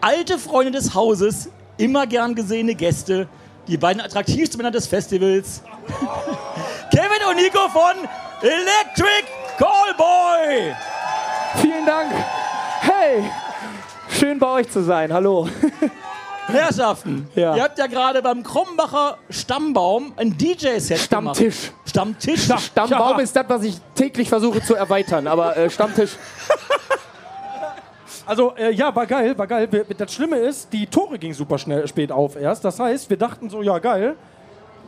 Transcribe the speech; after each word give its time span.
alte 0.00 0.38
Freunde 0.38 0.72
des 0.72 0.94
Hauses, 0.94 1.48
immer 1.76 2.06
gern 2.06 2.34
gesehene 2.34 2.74
Gäste, 2.74 3.28
die 3.68 3.76
beiden 3.76 4.00
attraktivsten 4.00 4.58
Männer 4.58 4.70
des 4.70 4.86
Festivals, 4.86 5.62
Kevin 6.90 7.28
und 7.28 7.36
Nico 7.36 7.68
von 7.68 8.08
Electric 8.42 9.24
Callboy. 9.58 10.74
Vielen 11.60 11.86
Dank. 11.86 12.10
Hey, 12.80 13.24
schön 14.18 14.38
bei 14.38 14.46
euch 14.48 14.70
zu 14.70 14.82
sein. 14.82 15.12
Hallo. 15.12 15.48
Herrschaften, 16.46 17.28
Ja. 17.36 17.54
ihr 17.54 17.62
habt 17.62 17.78
ja 17.78 17.86
gerade 17.86 18.22
beim 18.22 18.42
Krombacher 18.42 19.18
Stammbaum 19.28 20.12
ein 20.16 20.36
DJ-Set 20.36 21.08
gemacht. 21.08 21.36
Stammtisch. 21.36 21.70
Stammtisch. 21.86 22.42
Stammbaum 22.66 23.18
Ja. 23.18 23.22
ist 23.22 23.36
das, 23.36 23.44
was 23.48 23.62
ich 23.62 23.76
täglich 23.94 24.28
versuche 24.28 24.60
zu 24.60 24.74
erweitern, 24.74 25.28
aber 25.28 25.56
äh, 25.56 25.70
Stammtisch. 25.70 26.10
Also, 28.30 28.54
äh, 28.56 28.70
ja, 28.70 28.94
war 28.94 29.06
geil, 29.06 29.36
war 29.36 29.48
geil. 29.48 29.68
Das 29.98 30.14
Schlimme 30.14 30.36
ist, 30.36 30.72
die 30.72 30.86
Tore 30.86 31.18
gingen 31.18 31.34
super 31.34 31.58
schnell 31.58 31.88
spät 31.88 32.12
auf 32.12 32.36
erst. 32.36 32.64
Das 32.64 32.78
heißt, 32.78 33.10
wir 33.10 33.16
dachten 33.16 33.50
so, 33.50 33.60
ja, 33.60 33.76
geil, 33.80 34.14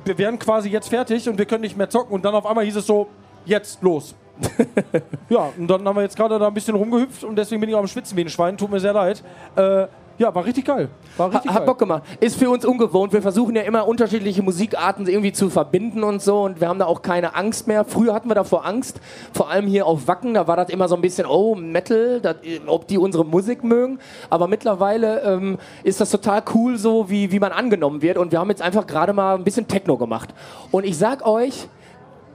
wir 0.05 0.17
wären 0.17 0.39
quasi 0.39 0.69
jetzt 0.69 0.89
fertig 0.89 1.29
und 1.29 1.37
wir 1.37 1.45
können 1.45 1.63
nicht 1.63 1.77
mehr 1.77 1.91
zocken. 1.91 2.15
Und 2.15 2.25
dann 2.25 2.37
auf 2.37 2.47
einmal 2.47 2.65
hieß 2.65 2.77
es 2.77 2.87
so, 2.87 3.09
jetzt 3.45 3.83
los. 3.83 4.15
ja, 5.29 5.51
und 5.59 5.67
dann 5.67 5.85
haben 5.85 5.97
wir 5.97 6.03
jetzt 6.03 6.15
gerade 6.15 6.39
da 6.39 6.47
ein 6.47 6.55
bisschen 6.55 6.77
rumgehüpft 6.77 7.25
und 7.25 7.35
deswegen 7.35 7.61
bin 7.61 7.69
ich 7.69 7.75
auch 7.75 7.81
am 7.81 7.89
Schwitzen 7.89 8.17
wie 8.17 8.21
ein 8.21 8.29
Schwein. 8.29 8.57
Tut 8.57 8.71
mir 8.71 8.79
sehr 8.79 8.93
leid. 8.93 9.25
Äh, 9.57 9.89
ja, 10.23 10.35
war 10.35 10.45
richtig 10.45 10.65
geil. 10.65 10.89
War 11.17 11.31
Ha, 11.31 11.37
richtig 11.37 11.51
hat 11.51 11.59
geil. 11.59 11.67
Bock 11.67 11.79
gemacht. 11.79 12.05
Ist 12.21 12.37
für 12.37 12.49
uns 12.49 12.65
ungewohnt. 12.65 13.13
Wir 13.13 13.23
versuchen 13.23 13.57
ja 13.57 13.63
immer 13.63 13.87
unterschiedliche 13.87 14.41
Musikarten 14.43 15.07
irgendwie 15.09 15.33
zu 15.33 15.51
verbinden 15.51 16.05
und 16.05 16.23
so 16.23 16.43
und 16.43 16.61
wir 16.61 16.69
haben 16.69 16.79
da 16.79 16.87
auch 16.87 17.03
keine 17.03 17.35
Angst 17.35 17.67
mehr. 17.67 17.85
Früher 17.85 18.15
hatten 18.15 18.31
wir 18.31 18.35
davor 18.35 18.65
Angst, 18.65 19.01
vor 19.33 19.51
allem 19.51 19.67
hier 19.67 19.85
auf 19.87 20.07
Wacken, 20.07 20.35
da 20.35 20.47
war 20.47 20.57
das 20.57 20.71
immer 20.71 20.89
so 20.89 20.95
ein 20.95 21.03
bisschen, 21.03 21.27
oh, 21.27 21.55
Metal, 21.57 22.21
das, 22.21 22.37
ob 22.67 22.87
die 22.87 22.99
unsere 22.99 23.25
Musik 23.25 23.65
mögen. 23.65 23.99
Aber 24.31 24.47
mittlerweile 24.47 25.23
ähm, 25.23 25.59
ist 25.83 26.01
das 26.01 26.11
total 26.11 26.43
cool 26.55 26.79
so, 26.79 27.11
wie, 27.11 27.33
wie 27.33 27.41
man 27.41 27.53
angenommen 27.53 28.01
wird 28.01 28.17
und 28.17 28.31
wir 28.31 28.39
haben 28.39 28.51
jetzt 28.51 28.63
einfach 28.63 28.87
gerade 28.87 29.13
mal 29.13 29.35
ein 29.35 29.45
bisschen 29.45 29.67
Techno 29.67 29.97
gemacht. 29.97 30.33
Und 30.71 30.87
ich 30.87 30.97
sag 30.97 31.27
euch, 31.27 31.69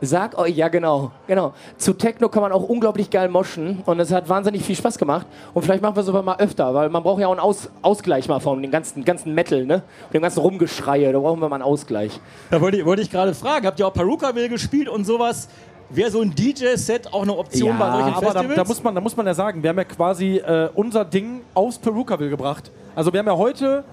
Sag 0.02 0.38
euch, 0.38 0.56
ja 0.56 0.68
genau, 0.68 1.12
genau. 1.26 1.54
Zu 1.78 1.94
Techno 1.94 2.30
kann 2.30 2.44
man 2.44 2.52
auch 2.52 2.64
unglaublich 2.64 3.10
geil 3.10 3.30
moschen 3.30 3.82
und 3.86 4.00
es 4.00 4.12
hat 4.12 4.30
wahnsinnig 4.30 4.62
viel 4.64 4.76
Spaß 4.76 4.98
gemacht. 5.00 5.26
Und 5.56 5.64
vielleicht 5.64 5.82
machen 5.82 5.96
wir 5.96 6.04
es 6.04 6.10
aber 6.10 6.22
mal 6.22 6.38
öfter, 6.38 6.74
weil 6.76 6.90
man 6.90 7.02
braucht 7.02 7.20
ja 7.20 7.28
auch 7.28 7.32
einen 7.32 7.40
Aus 7.40 7.70
Ausgleich 7.82 8.28
mal 8.28 8.40
von 8.40 8.62
dem 8.62 8.70
ganzen, 8.70 9.04
ganzen 9.04 9.34
Metal, 9.34 9.66
ne? 9.66 9.82
Von 10.04 10.14
dem 10.14 10.22
ganzen 10.22 10.40
Rumgeschreie, 10.42 11.12
da 11.12 11.18
brauchen 11.20 11.42
wir 11.42 11.50
mal 11.50 11.56
einen 11.56 11.64
Ausgleich. 11.64 12.20
Da 12.52 12.62
wollte 12.62 12.78
ich, 12.78 12.86
wollte 12.86 13.02
ich 13.02 13.10
gerade 13.10 13.34
fragen, 13.34 13.66
habt 13.66 13.80
ihr 13.80 13.88
auch 13.88 13.94
Perukaville 13.94 14.50
gespielt 14.50 14.88
und 14.88 15.06
sowas? 15.06 15.50
Wäre 15.90 16.12
so 16.12 16.22
ein 16.22 16.36
DJ-Set 16.36 17.14
auch 17.14 17.22
eine 17.24 17.36
Option 17.36 17.70
Ja, 17.70 17.78
bei 17.78 17.92
solchen 17.92 18.14
Aber 18.14 18.26
da, 18.26 18.32
Festivals? 18.34 18.56
da, 18.56 18.64
muss 18.66 18.84
man, 18.84 18.96
da 18.96 19.02
muss 19.02 19.18
man 19.18 19.26
ja 19.26 19.34
sagen, 19.34 19.64
wir 19.64 19.70
haben 19.70 19.78
ja 19.78 19.84
quasi 19.86 20.38
äh, 20.38 20.70
unser 20.76 21.06
Ding 21.06 21.42
aus 21.54 21.80
Perukaville 21.80 22.30
gebracht. 22.30 22.70
Also 22.94 23.12
wir 23.14 23.20
haben 23.20 23.28
ja 23.28 23.38
heute 23.38 23.84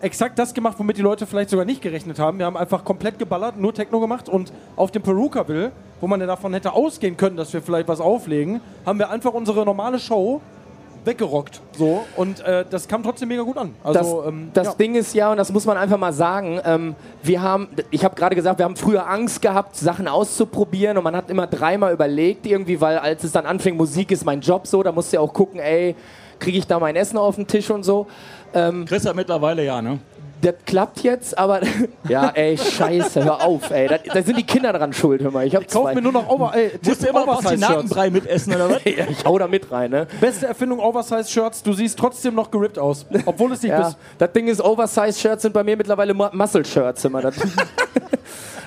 exakt 0.00 0.38
das 0.38 0.54
gemacht, 0.54 0.76
womit 0.78 0.96
die 0.96 1.02
Leute 1.02 1.26
vielleicht 1.26 1.50
sogar 1.50 1.64
nicht 1.64 1.82
gerechnet 1.82 2.18
haben. 2.18 2.38
Wir 2.38 2.46
haben 2.46 2.56
einfach 2.56 2.84
komplett 2.84 3.18
geballert, 3.18 3.58
nur 3.58 3.74
Techno 3.74 4.00
gemacht 4.00 4.28
und 4.28 4.52
auf 4.76 4.90
dem 4.90 5.02
Perukaville, 5.02 5.72
wo 6.00 6.06
man 6.06 6.20
ja 6.20 6.26
davon 6.26 6.52
hätte 6.54 6.72
ausgehen 6.72 7.16
können, 7.16 7.36
dass 7.36 7.52
wir 7.52 7.62
vielleicht 7.62 7.88
was 7.88 8.00
auflegen, 8.00 8.60
haben 8.86 8.98
wir 8.98 9.10
einfach 9.10 9.32
unsere 9.32 9.64
normale 9.64 9.98
Show 9.98 10.40
weggerockt. 11.04 11.60
So. 11.78 12.04
Und 12.16 12.40
äh, 12.40 12.64
das 12.68 12.86
kam 12.86 13.02
trotzdem 13.02 13.28
mega 13.28 13.42
gut 13.42 13.56
an. 13.56 13.74
Also, 13.82 14.22
das 14.22 14.28
ähm, 14.28 14.50
das 14.52 14.66
ja. 14.68 14.74
Ding 14.74 14.94
ist 14.94 15.14
ja, 15.14 15.30
und 15.30 15.38
das 15.38 15.52
muss 15.52 15.64
man 15.64 15.76
einfach 15.76 15.98
mal 15.98 16.12
sagen, 16.12 16.60
ähm, 16.64 16.94
wir 17.22 17.40
haben, 17.42 17.68
ich 17.90 18.04
habe 18.04 18.14
gerade 18.14 18.34
gesagt, 18.34 18.58
wir 18.58 18.64
haben 18.64 18.76
früher 18.76 19.08
Angst 19.08 19.40
gehabt, 19.40 19.76
Sachen 19.76 20.08
auszuprobieren 20.08 20.98
und 20.98 21.04
man 21.04 21.16
hat 21.16 21.30
immer 21.30 21.46
dreimal 21.46 21.92
überlegt 21.92 22.46
irgendwie, 22.46 22.80
weil 22.80 22.98
als 22.98 23.24
es 23.24 23.32
dann 23.32 23.46
anfing, 23.46 23.76
Musik 23.76 24.10
ist 24.10 24.24
mein 24.24 24.40
Job 24.40 24.66
so, 24.66 24.82
da 24.82 24.92
musst 24.92 25.12
du 25.12 25.16
ja 25.16 25.20
auch 25.22 25.32
gucken, 25.32 25.58
ey, 25.58 25.94
kriege 26.40 26.58
ich 26.58 26.66
da 26.66 26.80
mein 26.80 26.96
Essen 26.96 27.18
auf 27.18 27.36
den 27.36 27.46
Tisch 27.46 27.70
und 27.70 27.84
so. 27.84 28.06
Ähm, 28.52 28.84
Chris 28.86 29.06
hat 29.06 29.14
mittlerweile 29.14 29.64
ja, 29.64 29.80
ne? 29.80 30.00
Das 30.42 30.54
klappt 30.66 31.00
jetzt, 31.02 31.36
aber 31.38 31.60
ja, 32.08 32.28
ey, 32.30 32.56
scheiße, 32.56 33.24
hör 33.24 33.44
auf, 33.46 33.70
ey. 33.70 33.88
Da, 33.88 33.98
da 33.98 34.22
sind 34.22 34.38
die 34.38 34.44
Kinder 34.44 34.72
dran 34.72 34.92
schuld, 34.92 35.22
hör 35.22 35.30
mal. 35.30 35.46
Ich 35.46 35.54
hab 35.54 35.68
Kauf 35.68 35.84
zwei. 35.84 35.94
mir 35.94 36.02
nur 36.02 36.12
noch 36.12 36.28
Over 36.28 36.52
ey, 36.54 36.70
Musst 36.84 37.02
du 37.02 37.08
immer. 37.08 37.24
Pastinakenbrei 37.26 38.10
mitessen 38.10 38.54
oder 38.54 38.70
was? 38.70 38.80
Ja, 38.84 39.04
ich 39.08 39.24
hau 39.24 39.38
da 39.38 39.46
mit 39.46 39.70
rein, 39.70 39.90
ne? 39.90 40.06
Beste 40.20 40.46
Erfindung 40.46 40.80
Oversize-Shirts. 40.80 41.62
Du 41.62 41.72
siehst 41.72 41.98
trotzdem 41.98 42.34
noch 42.34 42.50
gerippt 42.50 42.78
aus, 42.78 43.06
obwohl 43.26 43.52
es 43.52 43.62
nicht 43.62 43.70
Ja, 43.72 43.82
bist. 43.84 43.96
das 44.18 44.32
Ding 44.32 44.48
ist, 44.48 44.60
Oversize-Shirts 44.62 45.42
sind 45.42 45.52
bei 45.52 45.62
mir 45.64 45.76
mittlerweile 45.76 46.14
Mu- 46.14 46.28
Muscle-Shirts 46.32 47.04
immer. 47.04 47.20
Das 47.22 47.34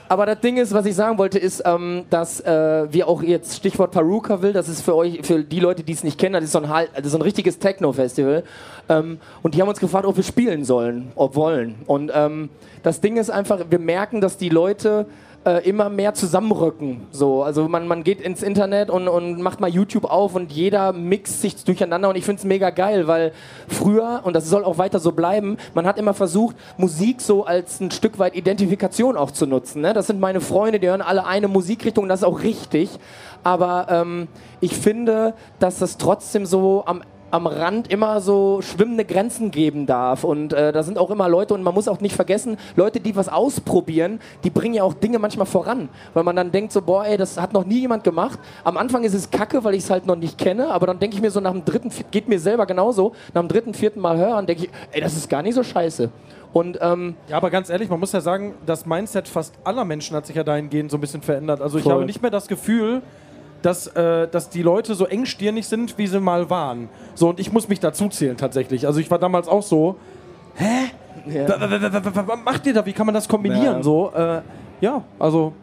Aber 0.09 0.25
das 0.27 0.39
Ding 0.41 0.57
ist, 0.57 0.73
was 0.73 0.85
ich 0.85 0.93
sagen 0.95 1.17
wollte, 1.17 1.39
ist, 1.39 1.63
ähm, 1.65 2.03
dass 2.09 2.39
äh, 2.41 2.85
wir 2.91 3.07
auch 3.07 3.23
jetzt 3.23 3.55
Stichwort 3.55 3.91
Paruka 3.91 4.41
will, 4.41 4.53
das 4.53 4.67
ist 4.69 4.81
für 4.81 4.95
euch, 4.95 5.21
für 5.23 5.43
die 5.43 5.59
Leute, 5.59 5.81
die 5.81 5.93
es 5.93 6.03
nicht 6.03 6.19
kennen, 6.19 6.33
das 6.33 6.43
ist 6.43 6.51
so 6.51 6.59
ein, 6.59 6.69
das 6.93 7.05
ist 7.05 7.11
so 7.13 7.17
ein 7.17 7.21
richtiges 7.23 7.57
Techno-Festival. 7.57 8.43
Ähm, 8.89 9.19
und 9.41 9.55
die 9.55 9.61
haben 9.61 9.69
uns 9.69 9.79
gefragt, 9.79 10.05
ob 10.05 10.15
wir 10.15 10.23
spielen 10.23 10.65
sollen, 10.65 11.11
ob 11.15 11.35
wollen. 11.35 11.75
Und 11.85 12.11
ähm, 12.13 12.49
das 12.83 13.01
Ding 13.01 13.17
ist 13.17 13.29
einfach, 13.29 13.65
wir 13.69 13.79
merken, 13.79 14.21
dass 14.21 14.37
die 14.37 14.49
Leute 14.49 15.05
äh, 15.45 15.67
immer 15.67 15.89
mehr 15.89 16.13
zusammenrücken. 16.13 17.01
So, 17.11 17.43
also 17.43 17.67
man, 17.67 17.87
man 17.87 18.03
geht 18.03 18.21
ins 18.21 18.43
Internet 18.43 18.89
und, 18.89 19.07
und 19.07 19.41
macht 19.41 19.59
mal 19.59 19.69
YouTube 19.69 20.05
auf 20.05 20.35
und 20.35 20.51
jeder 20.51 20.93
mixt 20.93 21.41
sich 21.41 21.63
durcheinander 21.63 22.09
und 22.09 22.15
ich 22.15 22.25
finde 22.25 22.39
es 22.39 22.45
mega 22.45 22.69
geil, 22.69 23.07
weil 23.07 23.33
früher, 23.67 24.21
und 24.23 24.35
das 24.35 24.49
soll 24.49 24.63
auch 24.63 24.77
weiter 24.77 24.99
so 24.99 25.11
bleiben, 25.11 25.57
man 25.73 25.85
hat 25.85 25.97
immer 25.97 26.13
versucht, 26.13 26.55
Musik 26.77 27.21
so 27.21 27.45
als 27.45 27.79
ein 27.79 27.91
Stück 27.91 28.19
weit 28.19 28.35
Identifikation 28.35 29.17
auch 29.17 29.31
zu 29.31 29.45
nutzen. 29.45 29.81
Ne? 29.81 29.93
Das 29.93 30.07
sind 30.07 30.19
meine 30.19 30.41
Freunde, 30.41 30.79
die 30.79 30.87
hören 30.87 31.01
alle 31.01 31.25
eine 31.25 31.47
Musikrichtung 31.47 32.07
das 32.07 32.21
ist 32.21 32.25
auch 32.25 32.41
richtig. 32.43 32.89
Aber 33.43 33.87
ähm, 33.89 34.27
ich 34.61 34.73
finde, 34.73 35.33
dass 35.59 35.79
das 35.79 35.97
trotzdem 35.97 36.45
so 36.45 36.83
am 36.85 37.01
am 37.33 37.47
Rand 37.47 37.91
immer 37.91 38.21
so 38.21 38.61
schwimmende 38.61 39.05
Grenzen 39.05 39.49
geben 39.49 39.87
darf. 39.87 40.23
Und 40.23 40.53
äh, 40.53 40.71
da 40.71 40.83
sind 40.83 40.99
auch 40.99 41.09
immer 41.09 41.27
Leute, 41.27 41.55
und 41.55 41.63
man 41.63 41.73
muss 41.73 41.87
auch 41.87 41.99
nicht 41.99 42.15
vergessen, 42.15 42.57
Leute, 42.75 42.99
die 42.99 43.15
was 43.15 43.27
ausprobieren, 43.27 44.19
die 44.43 44.51
bringen 44.51 44.75
ja 44.75 44.83
auch 44.83 44.93
Dinge 44.93 45.17
manchmal 45.17 45.47
voran. 45.47 45.89
Weil 46.13 46.23
man 46.23 46.35
dann 46.35 46.51
denkt 46.51 46.71
so, 46.71 46.83
boah, 46.83 47.05
ey, 47.05 47.17
das 47.17 47.41
hat 47.41 47.51
noch 47.51 47.65
nie 47.65 47.79
jemand 47.79 48.03
gemacht. 48.03 48.37
Am 48.63 48.77
Anfang 48.77 49.03
ist 49.03 49.15
es 49.15 49.31
kacke, 49.31 49.63
weil 49.63 49.73
ich 49.73 49.83
es 49.83 49.89
halt 49.89 50.05
noch 50.05 50.15
nicht 50.15 50.37
kenne, 50.37 50.67
aber 50.69 50.85
dann 50.85 50.99
denke 50.99 51.15
ich 51.15 51.23
mir 51.23 51.31
so 51.31 51.39
nach 51.39 51.53
dem 51.53 51.65
dritten, 51.65 51.89
geht 52.11 52.29
mir 52.29 52.39
selber 52.39 52.67
genauso, 52.67 53.13
nach 53.33 53.41
dem 53.41 53.47
dritten, 53.47 53.73
vierten 53.73 53.99
Mal 53.99 54.15
hören, 54.17 54.45
denke 54.45 54.65
ich, 54.65 54.69
ey, 54.91 55.01
das 55.01 55.17
ist 55.17 55.27
gar 55.27 55.41
nicht 55.41 55.55
so 55.55 55.63
scheiße. 55.63 56.11
Und 56.53 56.77
ähm, 56.81 57.15
Ja, 57.29 57.37
aber 57.37 57.49
ganz 57.49 57.71
ehrlich, 57.71 57.89
man 57.89 57.99
muss 57.99 58.11
ja 58.11 58.21
sagen, 58.21 58.53
das 58.63 58.85
Mindset 58.85 59.27
fast 59.27 59.55
aller 59.63 59.85
Menschen 59.85 60.15
hat 60.15 60.27
sich 60.27 60.35
ja 60.35 60.43
dahingehend 60.43 60.91
so 60.91 60.97
ein 60.97 61.01
bisschen 61.01 61.23
verändert. 61.23 61.61
Also 61.61 61.79
ich 61.79 61.83
Voll. 61.83 61.93
habe 61.93 62.05
nicht 62.05 62.21
mehr 62.21 62.29
das 62.29 62.47
Gefühl, 62.47 63.01
dass, 63.63 63.87
äh, 63.87 64.27
dass 64.27 64.49
die 64.49 64.61
Leute 64.61 64.93
so 64.93 65.07
engstirnig 65.07 65.67
sind, 65.67 65.97
wie 65.97 66.05
sie 66.07 66.19
mal 66.19 66.49
waren. 66.49 66.89
So, 67.15 67.29
und 67.29 67.39
ich 67.39 67.51
muss 67.51 67.67
mich 67.67 67.79
dazu 67.79 68.07
zählen 68.09 68.37
tatsächlich. 68.37 68.85
Also 68.85 68.99
ich 68.99 69.09
war 69.09 69.17
damals 69.17 69.47
auch 69.47 69.63
so, 69.63 69.95
ja. 71.25 71.47
wa- 71.49 72.15
wa- 72.15 72.23
was 72.27 72.39
macht 72.45 72.65
ihr 72.67 72.73
da? 72.73 72.85
Wie 72.85 72.93
kann 72.93 73.05
man 73.05 73.15
das 73.15 73.27
kombinieren? 73.27 73.77
Ja. 73.77 73.83
So, 73.83 74.11
äh, 74.15 74.41
ja, 74.81 75.01
also 75.17 75.53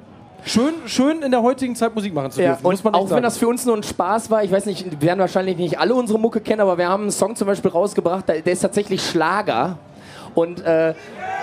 schön, 0.45 0.73
schön 0.87 1.23
in 1.23 1.31
der 1.31 1.43
heutigen 1.43 1.77
Zeit 1.77 1.95
Musik 1.95 2.15
machen 2.15 2.31
zu 2.31 2.43
Ja, 2.43 2.55
dürfen. 2.57 2.67
und 2.67 2.95
auch 2.95 3.03
sagen. 3.07 3.17
wenn 3.17 3.23
das 3.23 3.37
für 3.39 3.47
uns 3.49 3.65
nur 3.67 3.77
ein 3.77 3.83
Spaß 3.83 4.31
war, 4.31 4.43
ich 4.43 4.51
weiß 4.51 4.67
nicht, 4.67 4.91
wir 4.91 5.03
werden 5.03 5.21
wahrscheinlich 5.21 5.57
nicht 5.59 5.79
alle 5.79 5.95
unsere 5.95 6.19
Mucke 6.19 6.41
kennen, 6.41 6.61
aber 6.63 6.79
wir 6.79 6.89
haben 6.89 7.03
einen 7.03 7.11
Song 7.13 7.37
zum 7.37 7.47
Beispiel 7.47 7.71
rausgebracht, 7.71 8.29
der, 8.29 8.41
der 8.41 8.53
ist 8.53 8.61
tatsächlich 8.61 9.03
Schlager. 9.03 9.77
Und, 10.35 10.65
äh, 10.65 10.95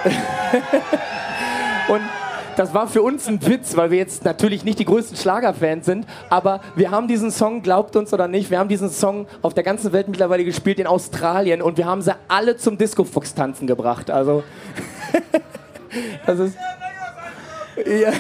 und 1.90 2.02
das 2.58 2.74
war 2.74 2.88
für 2.88 3.04
uns 3.04 3.28
ein 3.28 3.46
Witz, 3.46 3.78
weil 3.78 3.92
wir 3.92 4.00
jetzt 4.00 4.26
natürlich 4.26 4.66
nicht 4.66 4.80
die 4.80 4.86
größten 4.86 5.16
Schlagerfans 5.16 5.86
sind, 5.86 6.08
aber 6.30 6.62
wir 6.76 6.90
haben 6.90 7.08
diesen 7.08 7.30
Song, 7.30 7.62
glaubt 7.62 7.96
uns 7.96 8.14
oder 8.14 8.28
nicht, 8.28 8.50
wir 8.50 8.58
haben 8.58 8.68
diesen 8.68 8.90
Song 8.90 9.28
auf 9.44 9.54
der 9.54 9.64
ganzen 9.64 9.94
Welt 9.94 10.08
mittlerweile 10.08 10.44
gespielt, 10.44 10.80
in 10.80 10.88
Australien, 10.88 11.62
und 11.62 11.78
wir 11.78 11.86
haben 11.86 12.02
sie 12.02 12.16
alle 12.28 12.58
zum 12.58 12.78
Disco-Fuchs-Tanzen 12.78 13.68
gebracht. 13.68 14.10
Also, 14.10 14.44
das 16.26 16.40
ist... 16.40 16.58
Ja. 17.86 18.12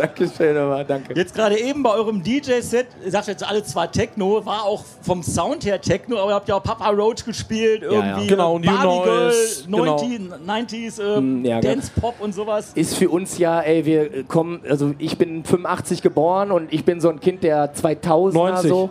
Dankeschön, 0.00 0.56
aber 0.56 0.84
danke. 0.84 1.14
Jetzt 1.14 1.34
gerade 1.34 1.58
eben 1.58 1.82
bei 1.82 1.90
eurem 1.90 2.22
DJ-Set, 2.22 2.86
ihr 3.04 3.10
sagt 3.10 3.28
jetzt 3.28 3.46
alle 3.46 3.62
zwar 3.62 3.90
Techno, 3.92 4.44
war 4.46 4.64
auch 4.64 4.82
vom 5.02 5.22
Sound 5.22 5.64
her 5.64 5.80
Techno, 5.80 6.18
aber 6.18 6.30
ihr 6.32 6.34
habt 6.34 6.48
ja 6.48 6.54
auch 6.56 6.62
Papa 6.62 6.88
Roach 6.90 7.24
gespielt, 7.24 7.82
irgendwie 7.82 8.26
Genau, 8.26 8.58
New 8.58 8.66
Barbie 8.66 9.04
Girl, 9.04 9.26
Noise, 9.26 9.64
genau. 9.66 9.84
90, 9.84 10.20
90s, 10.46 11.00
ähm, 11.18 11.42
Mm, 11.42 11.44
ja, 11.44 11.60
genau. 11.60 11.74
Dance 11.74 11.90
Pop 12.00 12.14
und 12.20 12.34
sowas. 12.34 12.72
ist 12.74 12.96
für 12.96 13.10
uns 13.10 13.36
ja, 13.38 13.60
ey, 13.60 13.84
wir 13.84 14.24
kommen, 14.24 14.60
also 14.68 14.94
ich 14.98 15.18
bin 15.18 15.44
85 15.44 16.02
geboren 16.02 16.50
und 16.50 16.72
ich 16.72 16.84
bin 16.84 17.00
so 17.00 17.08
ein 17.10 17.20
Kind 17.20 17.42
der 17.42 17.74
2000er 17.74 18.32
90. 18.32 18.68
so. 18.68 18.90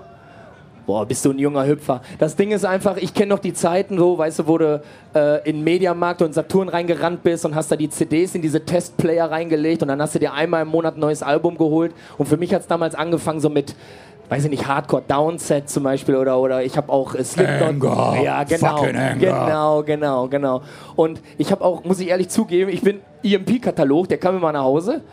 Boah, 0.89 1.05
bist 1.05 1.23
du 1.23 1.29
ein 1.29 1.37
junger 1.37 1.67
Hüpfer. 1.67 2.01
Das 2.17 2.35
Ding 2.35 2.49
ist 2.49 2.65
einfach, 2.65 2.97
ich 2.97 3.13
kenne 3.13 3.27
noch 3.27 3.37
die 3.37 3.53
Zeiten, 3.53 3.99
so, 3.99 4.17
weißt 4.17 4.39
du, 4.39 4.47
wo 4.47 4.57
du 4.57 4.81
äh, 5.13 5.47
in 5.47 5.63
Mediamarkt 5.63 6.23
und 6.23 6.33
Saturn 6.33 6.67
reingerannt 6.67 7.21
bist 7.21 7.45
und 7.45 7.53
hast 7.53 7.71
da 7.71 7.75
die 7.75 7.91
CDs 7.91 8.33
in 8.33 8.41
diese 8.41 8.65
Testplayer 8.65 9.29
reingelegt 9.29 9.83
und 9.83 9.89
dann 9.89 10.01
hast 10.01 10.15
du 10.15 10.19
dir 10.19 10.33
einmal 10.33 10.63
im 10.63 10.69
Monat 10.69 10.97
ein 10.97 10.99
neues 10.99 11.21
Album 11.21 11.59
geholt. 11.59 11.93
Und 12.17 12.25
für 12.25 12.37
mich 12.37 12.55
hat 12.55 12.61
es 12.61 12.67
damals 12.67 12.95
angefangen 12.95 13.39
so 13.39 13.51
mit, 13.51 13.75
weiß 14.29 14.45
ich 14.45 14.49
nicht, 14.49 14.65
Hardcore 14.65 15.03
Downset 15.07 15.69
zum 15.69 15.83
Beispiel 15.83 16.15
oder, 16.15 16.39
oder 16.39 16.63
ich 16.63 16.75
habe 16.75 16.91
auch 16.91 17.13
äh, 17.13 17.23
Slipknot. 17.23 17.85
Anger, 17.85 18.23
ja, 18.23 18.43
genau. 18.43 18.81
Genau, 19.19 19.83
genau, 19.83 20.27
genau. 20.27 20.61
Und 20.95 21.21
ich 21.37 21.51
habe 21.51 21.63
auch, 21.63 21.83
muss 21.83 21.99
ich 21.99 22.07
ehrlich 22.07 22.29
zugeben, 22.29 22.71
ich 22.71 22.81
bin 22.81 23.01
EMP-Katalog, 23.23 24.07
der 24.07 24.17
kam 24.17 24.37
immer 24.37 24.51
nach 24.51 24.63
Hause 24.63 25.03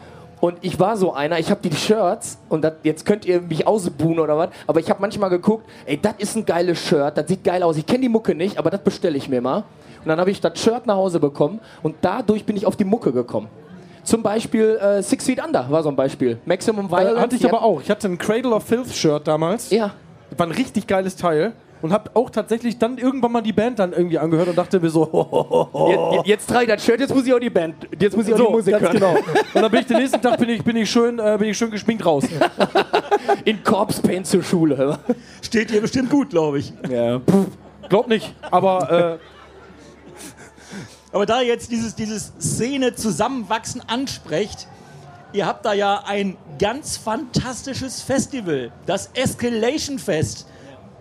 Und 0.40 0.58
ich 0.60 0.78
war 0.78 0.96
so 0.98 1.14
einer, 1.14 1.38
ich 1.38 1.50
habe 1.50 1.66
die 1.66 1.74
Shirts 1.74 2.38
und 2.50 2.62
dat, 2.62 2.76
jetzt 2.82 3.06
könnt 3.06 3.24
ihr 3.24 3.40
mich 3.40 3.66
ausbuhen 3.66 4.18
oder 4.18 4.36
was, 4.36 4.50
aber 4.66 4.80
ich 4.80 4.90
habe 4.90 5.00
manchmal 5.00 5.30
geguckt, 5.30 5.64
ey, 5.86 5.98
das 6.00 6.12
ist 6.18 6.36
ein 6.36 6.44
geiles 6.44 6.78
Shirt, 6.78 7.16
das 7.16 7.26
sieht 7.28 7.42
geil 7.42 7.62
aus. 7.62 7.76
Ich 7.78 7.86
kenne 7.86 8.00
die 8.00 8.08
Mucke 8.10 8.34
nicht, 8.34 8.58
aber 8.58 8.68
das 8.70 8.82
bestelle 8.82 9.16
ich 9.16 9.28
mir 9.30 9.40
mal. 9.40 9.64
Und 10.04 10.08
dann 10.10 10.20
habe 10.20 10.30
ich 10.30 10.40
das 10.40 10.60
Shirt 10.60 10.86
nach 10.86 10.96
Hause 10.96 11.20
bekommen 11.20 11.58
und 11.82 11.96
dadurch 12.02 12.44
bin 12.44 12.54
ich 12.56 12.66
auf 12.66 12.76
die 12.76 12.84
Mucke 12.84 13.12
gekommen. 13.12 13.48
Zum 14.04 14.22
Beispiel 14.22 14.76
äh, 14.80 15.02
Six 15.02 15.24
Feet 15.24 15.44
Under 15.44 15.66
war 15.70 15.82
so 15.82 15.88
ein 15.88 15.96
Beispiel. 15.96 16.38
Maximum 16.44 16.86
Äh, 16.86 16.90
Violence. 16.90 17.20
hatte 17.20 17.36
ich 17.36 17.44
aber 17.44 17.62
auch. 17.62 17.80
Ich 17.80 17.90
hatte 17.90 18.06
ein 18.06 18.18
Cradle 18.18 18.52
of 18.54 18.62
Filth 18.62 18.92
Shirt 18.94 19.26
damals. 19.26 19.70
Ja. 19.70 19.92
War 20.36 20.46
ein 20.46 20.52
richtig 20.52 20.86
geiles 20.86 21.16
Teil. 21.16 21.52
Und 21.82 21.92
habe 21.92 22.10
auch 22.14 22.30
tatsächlich 22.30 22.78
dann 22.78 22.96
irgendwann 22.98 23.32
mal 23.32 23.42
die 23.42 23.52
Band 23.52 23.78
dann 23.78 23.92
irgendwie 23.92 24.18
angehört 24.18 24.48
und 24.48 24.56
dachte 24.56 24.80
mir 24.80 24.90
so, 24.90 25.68
Jetzt, 25.90 26.26
jetzt 26.26 26.48
trage 26.48 26.64
ich 26.64 26.70
das 26.70 26.84
Shirt, 26.84 27.00
jetzt 27.00 27.14
muss 27.14 27.26
ich 27.26 27.34
auch 27.34 27.38
die 27.38 27.50
Band, 27.50 27.74
jetzt 27.98 28.16
muss 28.16 28.26
ich 28.26 28.34
auch 28.34 28.46
die 28.46 28.52
Musik 28.52 28.72
ganz 28.72 28.84
hören. 28.84 28.94
genau. 28.94 29.14
Und 29.54 29.62
dann 29.62 29.70
bin 29.70 29.80
ich 29.80 29.86
den 29.86 29.98
nächsten 29.98 30.22
Tag 30.22 30.38
bin 30.38 30.48
ich, 30.48 30.64
bin 30.64 30.76
ich 30.76 30.90
schön, 30.90 31.18
äh, 31.18 31.36
bin 31.38 31.48
ich 31.48 31.58
schön 31.58 31.70
geschminkt 31.70 32.04
raus. 32.04 32.24
In 33.44 33.62
Corpse 33.62 34.00
Paint 34.00 34.26
zur 34.26 34.42
Schule. 34.42 34.98
Steht 35.42 35.70
dir 35.70 35.80
bestimmt 35.80 36.10
gut, 36.10 36.30
glaube 36.30 36.58
ich. 36.60 36.72
Ja. 36.88 37.20
Glaub 37.88 38.08
nicht, 38.08 38.34
aber 38.50 39.18
äh, 39.18 39.18
Aber 41.12 41.26
da 41.26 41.40
ihr 41.40 41.48
jetzt 41.48 41.70
dieses, 41.70 41.94
dieses 41.94 42.32
Szene-Zusammenwachsen 42.40 43.82
ansprecht, 43.86 44.66
ihr 45.32 45.46
habt 45.46 45.64
da 45.64 45.72
ja 45.72 46.02
ein 46.06 46.36
ganz 46.58 46.96
fantastisches 46.96 48.02
Festival, 48.02 48.72
das 48.86 49.10
Escalation 49.14 49.98
Fest 49.98 50.46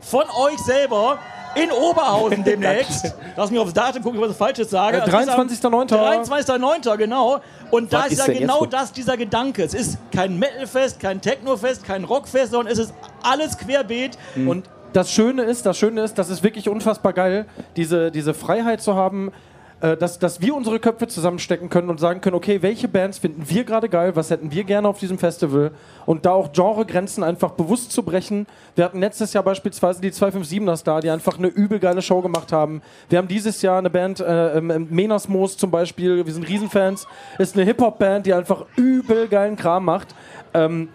von 0.05 0.23
euch 0.23 0.59
selber 0.59 1.19
in 1.55 1.71
Oberhausen 1.71 2.43
demnächst. 2.45 3.13
Lass 3.35 3.49
mich 3.49 3.59
aufs 3.59 3.73
Datum 3.73 4.03
gucken, 4.03 4.19
ob 4.19 4.25
ich 4.25 4.31
was 4.31 4.37
Falsches 4.37 4.69
sage. 4.69 4.97
Äh, 4.97 5.01
Also 5.01 5.11
das 5.11 5.51
ist 5.51 5.65
am 5.65 5.73
23.09.. 5.73 6.27
23.09. 6.27 6.97
genau. 6.97 7.39
Und 7.71 7.91
da 7.91 8.03
Was 8.03 8.11
ist, 8.11 8.27
ja 8.27 8.33
genau 8.33 8.65
das, 8.65 8.91
dieser 8.91 9.17
Gedanke. 9.17 9.63
Es 9.63 9.73
ist 9.73 9.97
kein 10.11 10.37
Metalfest, 10.37 10.99
kein 10.99 11.21
Technofest, 11.21 11.83
kein 11.83 12.03
Rockfest, 12.03 12.51
sondern 12.51 12.71
es 12.71 12.79
ist 12.79 12.93
alles 13.23 13.57
querbeet. 13.57 14.17
Und 14.35 14.69
das 14.93 15.11
Schöne 15.11 15.43
ist, 15.43 15.65
das 15.65 15.77
Schöne 15.77 16.01
ist, 16.03 16.17
das 16.17 16.29
ist 16.29 16.43
wirklich 16.43 16.69
unfassbar 16.69 17.13
geil, 17.13 17.45
diese, 17.75 18.11
diese 18.11 18.33
Freiheit 18.33 18.81
zu 18.81 18.95
haben, 18.95 19.31
äh, 19.85 19.95
dass, 19.95 20.17
dass 20.17 20.41
wir 20.41 20.55
unsere 20.55 20.79
Köpfe 20.79 21.07
zusammenstecken 21.07 21.69
können 21.69 21.89
und 21.91 21.99
sagen 21.99 22.19
können, 22.19 22.35
okay, 22.35 22.63
welche 22.63 22.87
Bands 22.87 23.19
finden 23.19 23.43
wir 23.47 23.63
gerade 23.63 23.87
geil, 23.87 24.15
was 24.15 24.31
hätten 24.31 24.51
wir 24.51 24.63
gerne 24.63 24.87
auf 24.87 24.97
diesem 24.97 25.19
Festival 25.19 25.71
und 26.07 26.25
da 26.25 26.31
auch 26.31 26.51
Genregrenzen 26.51 27.23
einfach 27.23 27.51
bewusst 27.51 27.91
zu 27.91 28.01
brechen. 28.01 28.47
Wir 28.75 28.85
hatten 28.85 28.99
letztes 28.99 29.33
Jahr 29.33 29.43
beispielsweise 29.43 30.01
die 30.01 30.11
257ers 30.11 30.83
da, 30.83 31.01
die 31.01 31.11
einfach 31.11 31.37
eine 31.37 31.49
übel 31.49 31.77
geile 31.77 32.01
Show 32.01 32.21
gemacht 32.21 32.51
haben. 32.51 32.81
Wir 33.09 33.19
haben 33.19 33.27
dieses 33.27 33.61
Jahr 33.61 33.77
eine 33.77 33.91
Band, 33.91 34.21
äh, 34.21 34.57
ähm, 34.57 34.87
Menasmoos 34.89 35.55
zum 35.55 35.69
Beispiel, 35.69 36.25
wir 36.25 36.33
sind 36.33 36.49
Riesenfans, 36.49 37.05
ist 37.38 37.55
eine 37.55 37.65
Hip-Hop-Band, 37.65 38.25
die 38.25 38.33
einfach 38.33 38.65
übel 38.75 39.27
geilen 39.27 39.55
Kram 39.55 39.85
macht. 39.85 40.15
Ähm, 40.55 40.89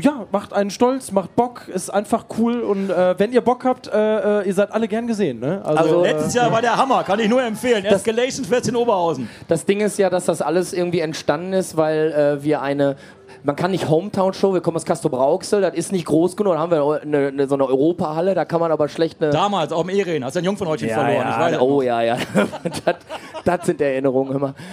ja, 0.00 0.26
macht 0.30 0.52
einen 0.52 0.70
stolz, 0.70 1.10
macht 1.12 1.34
Bock, 1.36 1.68
ist 1.68 1.90
einfach 1.90 2.26
cool 2.38 2.60
und 2.60 2.90
äh, 2.90 3.18
wenn 3.18 3.32
ihr 3.32 3.40
Bock 3.40 3.64
habt, 3.64 3.86
äh, 3.86 4.40
äh, 4.42 4.46
ihr 4.46 4.54
seid 4.54 4.72
alle 4.72 4.88
gern 4.88 5.06
gesehen. 5.06 5.40
Ne? 5.40 5.62
Also, 5.64 6.02
Letztes 6.02 6.34
Jahr 6.34 6.50
war 6.52 6.60
der 6.60 6.76
Hammer, 6.76 7.04
kann 7.04 7.18
ich 7.20 7.28
nur 7.28 7.42
empfehlen. 7.42 7.84
Escalation 7.84 8.44
Fest 8.44 8.68
in 8.68 8.76
Oberhausen. 8.76 9.28
Das 9.48 9.64
Ding 9.64 9.80
ist 9.80 9.98
ja, 9.98 10.10
dass 10.10 10.26
das 10.26 10.42
alles 10.42 10.72
irgendwie 10.72 11.00
entstanden 11.00 11.52
ist, 11.52 11.76
weil 11.76 12.12
äh, 12.12 12.42
wir 12.42 12.62
eine. 12.62 12.96
Man 13.42 13.56
kann 13.56 13.72
nicht 13.72 13.88
Hometown-Show, 13.88 14.54
wir 14.54 14.60
kommen 14.60 14.76
aus 14.76 14.84
Castro 14.84 15.08
Brauxel, 15.08 15.60
das 15.60 15.74
ist 15.74 15.92
nicht 15.92 16.06
groß 16.06 16.36
genug, 16.36 16.54
da 16.54 16.60
haben 16.60 16.70
wir 16.70 17.00
eine, 17.02 17.28
eine, 17.28 17.48
so 17.48 17.54
eine 17.54 17.66
Europahalle, 17.66 18.34
da 18.34 18.44
kann 18.44 18.60
man 18.60 18.70
aber 18.70 18.88
schlecht 18.88 19.20
eine. 19.20 19.32
Damals, 19.32 19.72
auf 19.72 19.86
dem 19.86 19.90
Ehren, 19.90 20.24
hast 20.24 20.36
du 20.36 20.38
ein 20.38 20.44
Jungfernhäutchen 20.44 20.88
ja, 20.88 20.94
verloren. 20.94 21.26
ich 21.30 21.38
weiß 21.38 21.52
ja, 21.52 21.60
oh 21.60 21.82
ja, 21.82 22.02
ja. 22.02 22.16
das, 22.84 22.96
das 23.44 23.66
sind 23.66 23.80
Erinnerungen 23.80 24.36
immer. 24.36 24.54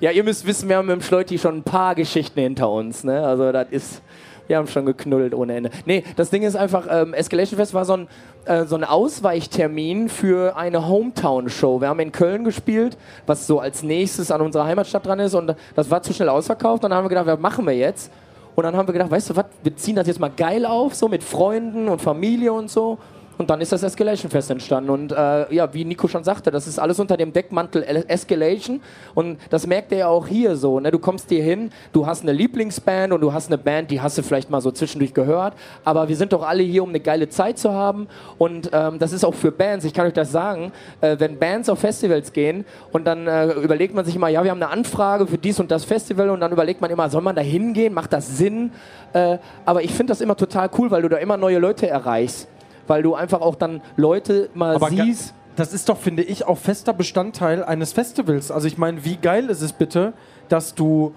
ja, 0.00 0.10
ihr 0.10 0.24
müsst 0.24 0.46
wissen, 0.46 0.68
wir 0.68 0.76
haben 0.76 0.86
mit 0.86 0.96
dem 0.96 1.02
Schleuti 1.02 1.38
schon 1.38 1.58
ein 1.58 1.62
paar 1.62 1.94
Geschichten 1.94 2.40
hinter 2.40 2.70
uns. 2.70 3.04
Ne? 3.04 3.26
Also 3.26 3.50
das 3.52 3.66
ist, 3.70 4.02
wir 4.46 4.56
haben 4.56 4.66
schon 4.66 4.86
geknuddelt 4.86 5.34
ohne 5.34 5.54
Ende. 5.54 5.70
Nee, 5.86 6.04
das 6.16 6.30
Ding 6.30 6.42
ist 6.42 6.56
einfach, 6.56 6.86
ähm, 6.90 7.14
Escalation 7.14 7.56
Fest 7.56 7.74
war 7.74 7.84
so 7.84 7.94
ein, 7.94 8.08
äh, 8.44 8.64
so 8.64 8.76
ein 8.76 8.84
Ausweichtermin 8.84 10.08
für 10.08 10.56
eine 10.56 10.88
Hometown-Show. 10.88 11.80
Wir 11.80 11.88
haben 11.88 12.00
in 12.00 12.12
Köln 12.12 12.44
gespielt, 12.44 12.96
was 13.26 13.46
so 13.46 13.60
als 13.60 13.82
nächstes 13.82 14.30
an 14.30 14.40
unserer 14.40 14.64
Heimatstadt 14.64 15.06
dran 15.06 15.20
ist 15.20 15.34
und 15.34 15.54
das 15.74 15.90
war 15.90 16.02
zu 16.02 16.12
schnell 16.12 16.28
ausverkauft. 16.28 16.84
Und 16.84 16.90
dann 16.90 16.98
haben 16.98 17.04
wir 17.04 17.10
gedacht, 17.10 17.26
was 17.26 17.38
machen 17.38 17.66
wir 17.66 17.76
jetzt? 17.76 18.10
Und 18.56 18.64
dann 18.64 18.76
haben 18.76 18.88
wir 18.88 18.92
gedacht, 18.92 19.10
weißt 19.10 19.30
du 19.30 19.36
was, 19.36 19.46
wir 19.62 19.76
ziehen 19.76 19.96
das 19.96 20.06
jetzt 20.06 20.20
mal 20.20 20.30
geil 20.36 20.66
auf, 20.66 20.94
so 20.94 21.08
mit 21.08 21.22
Freunden 21.22 21.88
und 21.88 22.00
Familie 22.00 22.52
und 22.52 22.70
so. 22.70 22.98
Und 23.40 23.48
dann 23.48 23.62
ist 23.62 23.72
das 23.72 23.82
Escalation 23.82 24.30
Fest 24.30 24.50
entstanden. 24.50 24.90
Und 24.90 25.12
äh, 25.12 25.54
ja, 25.54 25.72
wie 25.72 25.86
Nico 25.86 26.06
schon 26.08 26.24
sagte, 26.24 26.50
das 26.50 26.66
ist 26.66 26.78
alles 26.78 27.00
unter 27.00 27.16
dem 27.16 27.32
Deckmantel 27.32 27.82
El- 27.82 28.04
Escalation. 28.06 28.82
Und 29.14 29.38
das 29.48 29.66
merkt 29.66 29.92
ihr 29.92 29.98
ja 29.98 30.08
auch 30.08 30.26
hier 30.26 30.56
so. 30.56 30.78
Ne? 30.78 30.90
Du 30.90 30.98
kommst 30.98 31.30
hier 31.30 31.42
hin, 31.42 31.70
du 31.94 32.06
hast 32.06 32.20
eine 32.20 32.32
Lieblingsband 32.32 33.14
und 33.14 33.22
du 33.22 33.32
hast 33.32 33.46
eine 33.46 33.56
Band, 33.56 33.90
die 33.90 33.98
hast 33.98 34.18
du 34.18 34.22
vielleicht 34.22 34.50
mal 34.50 34.60
so 34.60 34.70
zwischendurch 34.70 35.14
gehört. 35.14 35.54
Aber 35.84 36.06
wir 36.10 36.16
sind 36.16 36.34
doch 36.34 36.46
alle 36.46 36.62
hier, 36.62 36.82
um 36.82 36.90
eine 36.90 37.00
geile 37.00 37.30
Zeit 37.30 37.56
zu 37.56 37.72
haben. 37.72 38.08
Und 38.36 38.68
ähm, 38.74 38.98
das 38.98 39.14
ist 39.14 39.24
auch 39.24 39.32
für 39.32 39.52
Bands, 39.52 39.86
ich 39.86 39.94
kann 39.94 40.06
euch 40.06 40.12
das 40.12 40.30
sagen, 40.30 40.70
äh, 41.00 41.16
wenn 41.18 41.38
Bands 41.38 41.70
auf 41.70 41.78
Festivals 41.78 42.34
gehen 42.34 42.66
und 42.92 43.06
dann 43.06 43.26
äh, 43.26 43.52
überlegt 43.52 43.94
man 43.94 44.04
sich 44.04 44.16
immer, 44.16 44.28
ja, 44.28 44.44
wir 44.44 44.50
haben 44.50 44.62
eine 44.62 44.70
Anfrage 44.70 45.26
für 45.26 45.38
dies 45.38 45.58
und 45.58 45.70
das 45.70 45.86
Festival 45.86 46.28
und 46.28 46.40
dann 46.40 46.52
überlegt 46.52 46.82
man 46.82 46.90
immer, 46.90 47.08
soll 47.08 47.22
man 47.22 47.36
da 47.36 47.40
hingehen? 47.40 47.94
Macht 47.94 48.12
das 48.12 48.36
Sinn? 48.36 48.70
Äh, 49.14 49.38
aber 49.64 49.82
ich 49.82 49.92
finde 49.92 50.10
das 50.10 50.20
immer 50.20 50.36
total 50.36 50.68
cool, 50.76 50.90
weil 50.90 51.00
du 51.00 51.08
da 51.08 51.16
immer 51.16 51.38
neue 51.38 51.58
Leute 51.58 51.88
erreichst 51.88 52.46
weil 52.90 53.04
du 53.04 53.14
einfach 53.14 53.40
auch 53.40 53.54
dann 53.54 53.80
Leute 53.96 54.50
mal 54.52 54.74
Aber 54.74 54.88
siehst. 54.90 55.32
das 55.54 55.72
ist 55.72 55.88
doch, 55.88 55.96
finde 55.96 56.24
ich, 56.24 56.44
auch 56.46 56.58
fester 56.58 56.92
Bestandteil 56.92 57.62
eines 57.62 57.92
Festivals. 57.92 58.50
Also 58.50 58.66
ich 58.66 58.78
meine, 58.78 59.04
wie 59.04 59.14
geil 59.16 59.48
ist 59.48 59.62
es 59.62 59.72
bitte, 59.72 60.12
dass 60.48 60.74
du 60.74 61.14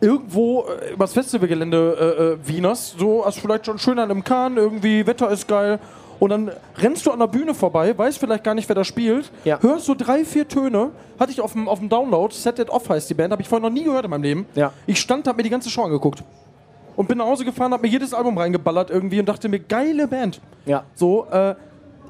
irgendwo 0.00 0.64
äh, 0.64 0.94
übers 0.94 1.12
Festivalgelände 1.12 1.76
äh, 2.00 2.22
äh, 2.22 2.48
wienerst, 2.48 2.98
so 2.98 3.24
hast 3.26 3.38
vielleicht 3.40 3.66
schon 3.66 3.78
schön 3.78 3.98
an 3.98 4.10
einem 4.10 4.24
Kahn, 4.24 4.56
irgendwie 4.56 5.06
Wetter 5.06 5.30
ist 5.30 5.46
geil. 5.46 5.78
Und 6.18 6.30
dann 6.30 6.50
rennst 6.78 7.04
du 7.06 7.10
an 7.10 7.18
der 7.18 7.26
Bühne 7.26 7.52
vorbei, 7.54 7.96
weißt 7.96 8.18
vielleicht 8.18 8.44
gar 8.44 8.54
nicht, 8.54 8.68
wer 8.68 8.76
da 8.76 8.84
spielt, 8.84 9.30
Ja. 9.44 9.58
hörst 9.60 9.84
so 9.86 9.94
drei, 9.94 10.24
vier 10.24 10.48
Töne, 10.48 10.90
hatte 11.18 11.32
ich 11.32 11.40
auf 11.42 11.52
dem, 11.52 11.68
auf 11.68 11.78
dem 11.78 11.88
Download, 11.90 12.34
Set 12.34 12.58
It 12.58 12.70
Off 12.70 12.88
heißt 12.88 13.08
die 13.10 13.14
Band, 13.14 13.32
habe 13.32 13.42
ich 13.42 13.48
vorher 13.48 13.68
noch 13.68 13.74
nie 13.74 13.84
gehört 13.84 14.04
in 14.04 14.10
meinem 14.10 14.22
Leben. 14.22 14.46
Ja. 14.54 14.72
Ich 14.86 14.98
stand, 15.00 15.26
hab 15.28 15.36
mir 15.36 15.42
die 15.42 15.50
ganze 15.50 15.68
Show 15.70 15.82
angeguckt. 15.82 16.22
Und 17.00 17.08
bin 17.08 17.16
nach 17.16 17.24
Hause 17.24 17.46
gefahren, 17.46 17.72
hab 17.72 17.80
mir 17.80 17.88
jedes 17.88 18.12
Album 18.12 18.36
reingeballert 18.36 18.90
irgendwie 18.90 19.20
und 19.20 19.26
dachte 19.26 19.48
mir, 19.48 19.58
geile 19.58 20.06
Band. 20.06 20.38
Ja. 20.66 20.84
So, 20.94 21.24
äh, 21.32 21.54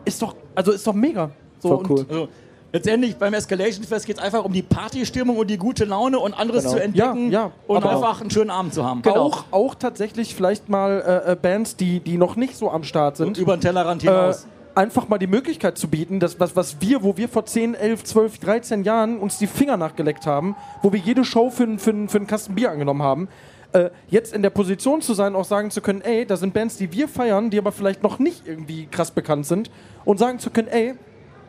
ist 0.05 0.21
doch, 0.21 0.35
also 0.53 0.73
ist 0.73 0.85
doch 0.85 0.95
mega. 0.95 1.31
So, 1.61 1.69
Voll 1.69 1.79
und 1.79 1.91
cool. 1.91 2.07
Also, 2.09 2.29
letztendlich 2.73 3.15
beim 3.17 3.33
Escalation 3.35 3.85
Fest 3.85 4.05
geht 4.05 4.19
es 4.19 4.23
einfach 4.25 4.45
um 4.45 4.53
die 4.53 4.63
Partystimmung 4.63 5.37
und 5.37 5.49
die 5.49 5.59
gute 5.59 5.85
Laune 5.85 6.19
und 6.19 6.35
anderes 6.35 6.65
Genau. 6.65 6.75
zu 6.75 6.83
entdecken 6.83 7.31
Ja, 7.31 7.43
ja, 7.43 7.51
und 7.69 7.77
aber- 7.77 7.91
einfach 7.93 8.21
einen 8.21 8.31
schönen 8.33 8.51
Abend 8.51 8.75
zu 8.75 8.85
haben. 8.85 9.03
Genau. 9.03 9.15
Auch, 9.27 9.45
auch 9.53 9.77
tatsächlich 9.77 10.35
vielleicht 10.35 10.69
mal 10.69 11.23
äh, 11.29 11.33
äh, 11.33 11.37
Bands, 11.37 11.77
die, 11.77 12.01
die 12.01 12.19
noch 12.19 12.35
nicht 12.35 12.57
so 12.57 12.69
am 12.69 12.83
Start 12.83 13.17
sind, 13.17 13.39
Über 13.39 13.57
den 13.57 13.61
Tellerrand 13.61 14.03
äh, 14.03 14.07
hinaus. 14.09 14.49
einfach 14.75 15.07
mal 15.07 15.19
die 15.19 15.29
Möglichkeit 15.29 15.79
zu 15.79 15.87
bieten, 15.87 16.19
dass 16.19 16.41
was, 16.41 16.57
was 16.57 16.81
wir, 16.81 17.05
wo 17.05 17.17
wir 17.17 17.29
vor 17.29 17.47
10, 17.47 17.75
11, 17.76 18.03
12, 18.03 18.38
13 18.41 18.83
Jahren 18.83 19.19
uns 19.19 19.38
die 19.38 19.47
Finger 19.47 19.76
nachgeleckt 19.76 20.26
haben, 20.26 20.57
wo 20.83 20.93
wir 20.93 20.99
jede 20.99 21.25
Show 21.25 21.49
für, 21.50 21.79
für, 21.79 21.95
für 22.09 22.19
einen 22.19 22.26
Kasten 22.26 22.57
Bier 22.57 22.73
angenommen 22.73 23.05
haben, 23.05 23.29
äh, 23.73 23.91
jetzt 24.09 24.33
in 24.35 24.43
der 24.43 24.50
Position 24.50 25.00
zu 25.00 25.15
sein, 25.15 25.35
auch 25.37 25.45
sagen 25.45 25.71
zu 25.71 25.81
können, 25.81 26.00
ey, 26.03 26.27
da 26.27 26.37
sind 26.37 26.55
Bands, 26.55 26.77
die 26.77 26.93
wir 26.93 27.09
feiern, 27.09 27.50
die 27.50 27.59
aber 27.59 27.73
vielleicht 27.73 28.03
noch 28.03 28.19
nicht 28.19 28.47
irgendwie 28.47 28.87
krass 28.87 29.11
bekannt 29.11 29.47
sind 29.47 29.71
und 30.05 30.19
sagen 30.19 30.39
zu 30.39 30.50
können, 30.50 30.69
ey, 30.69 30.95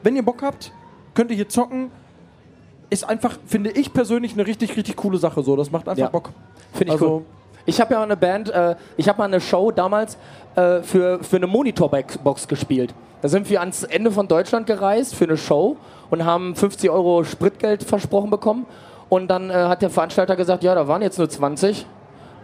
wenn 0.03 0.15
ihr 0.15 0.23
Bock 0.23 0.41
habt, 0.43 0.71
könnt 1.13 1.31
ihr 1.31 1.35
hier 1.37 1.49
zocken, 1.49 1.91
ist 2.89 3.07
einfach, 3.07 3.37
finde 3.45 3.71
ich 3.71 3.93
persönlich, 3.93 4.33
eine 4.33 4.45
richtig, 4.45 4.75
richtig 4.75 4.95
coole 4.97 5.17
Sache. 5.17 5.41
So, 5.43 5.55
das 5.55 5.71
macht 5.71 5.87
einfach 5.87 5.99
Ja. 6.03 6.09
Bock. 6.09 6.29
Finde 6.73 6.85
ich 6.85 6.91
Also- 6.91 7.15
cool. 7.17 7.25
Ich 7.67 7.79
habe 7.79 7.93
ja 7.93 7.99
auch 7.99 8.03
eine 8.05 8.17
Band, 8.17 8.49
äh, 8.49 8.75
ich 8.97 9.07
habe 9.07 9.19
mal 9.19 9.25
eine 9.25 9.39
Show 9.39 9.69
damals 9.71 10.17
äh, 10.55 10.81
für, 10.81 11.23
für 11.23 11.35
eine 11.35 11.45
Monitorbox 11.45 12.47
gespielt. 12.47 12.91
Da 13.21 13.29
sind 13.29 13.47
wir 13.51 13.59
ans 13.59 13.83
Ende 13.83 14.09
von 14.11 14.27
Deutschland 14.27 14.65
gereist 14.65 15.13
für 15.13 15.25
eine 15.25 15.37
Show 15.37 15.77
und 16.09 16.25
haben 16.25 16.55
50 16.55 16.89
Euro 16.89 17.23
Spritgeld 17.23 17.83
versprochen 17.83 18.31
bekommen. 18.31 18.65
Und 19.09 19.27
dann 19.29 19.51
äh, 19.51 19.53
hat 19.53 19.83
der 19.83 19.91
Veranstalter 19.91 20.35
gesagt, 20.35 20.63
ja, 20.63 20.73
da 20.73 20.87
waren 20.87 21.03
jetzt 21.03 21.19
nur 21.19 21.29
20. 21.29 21.85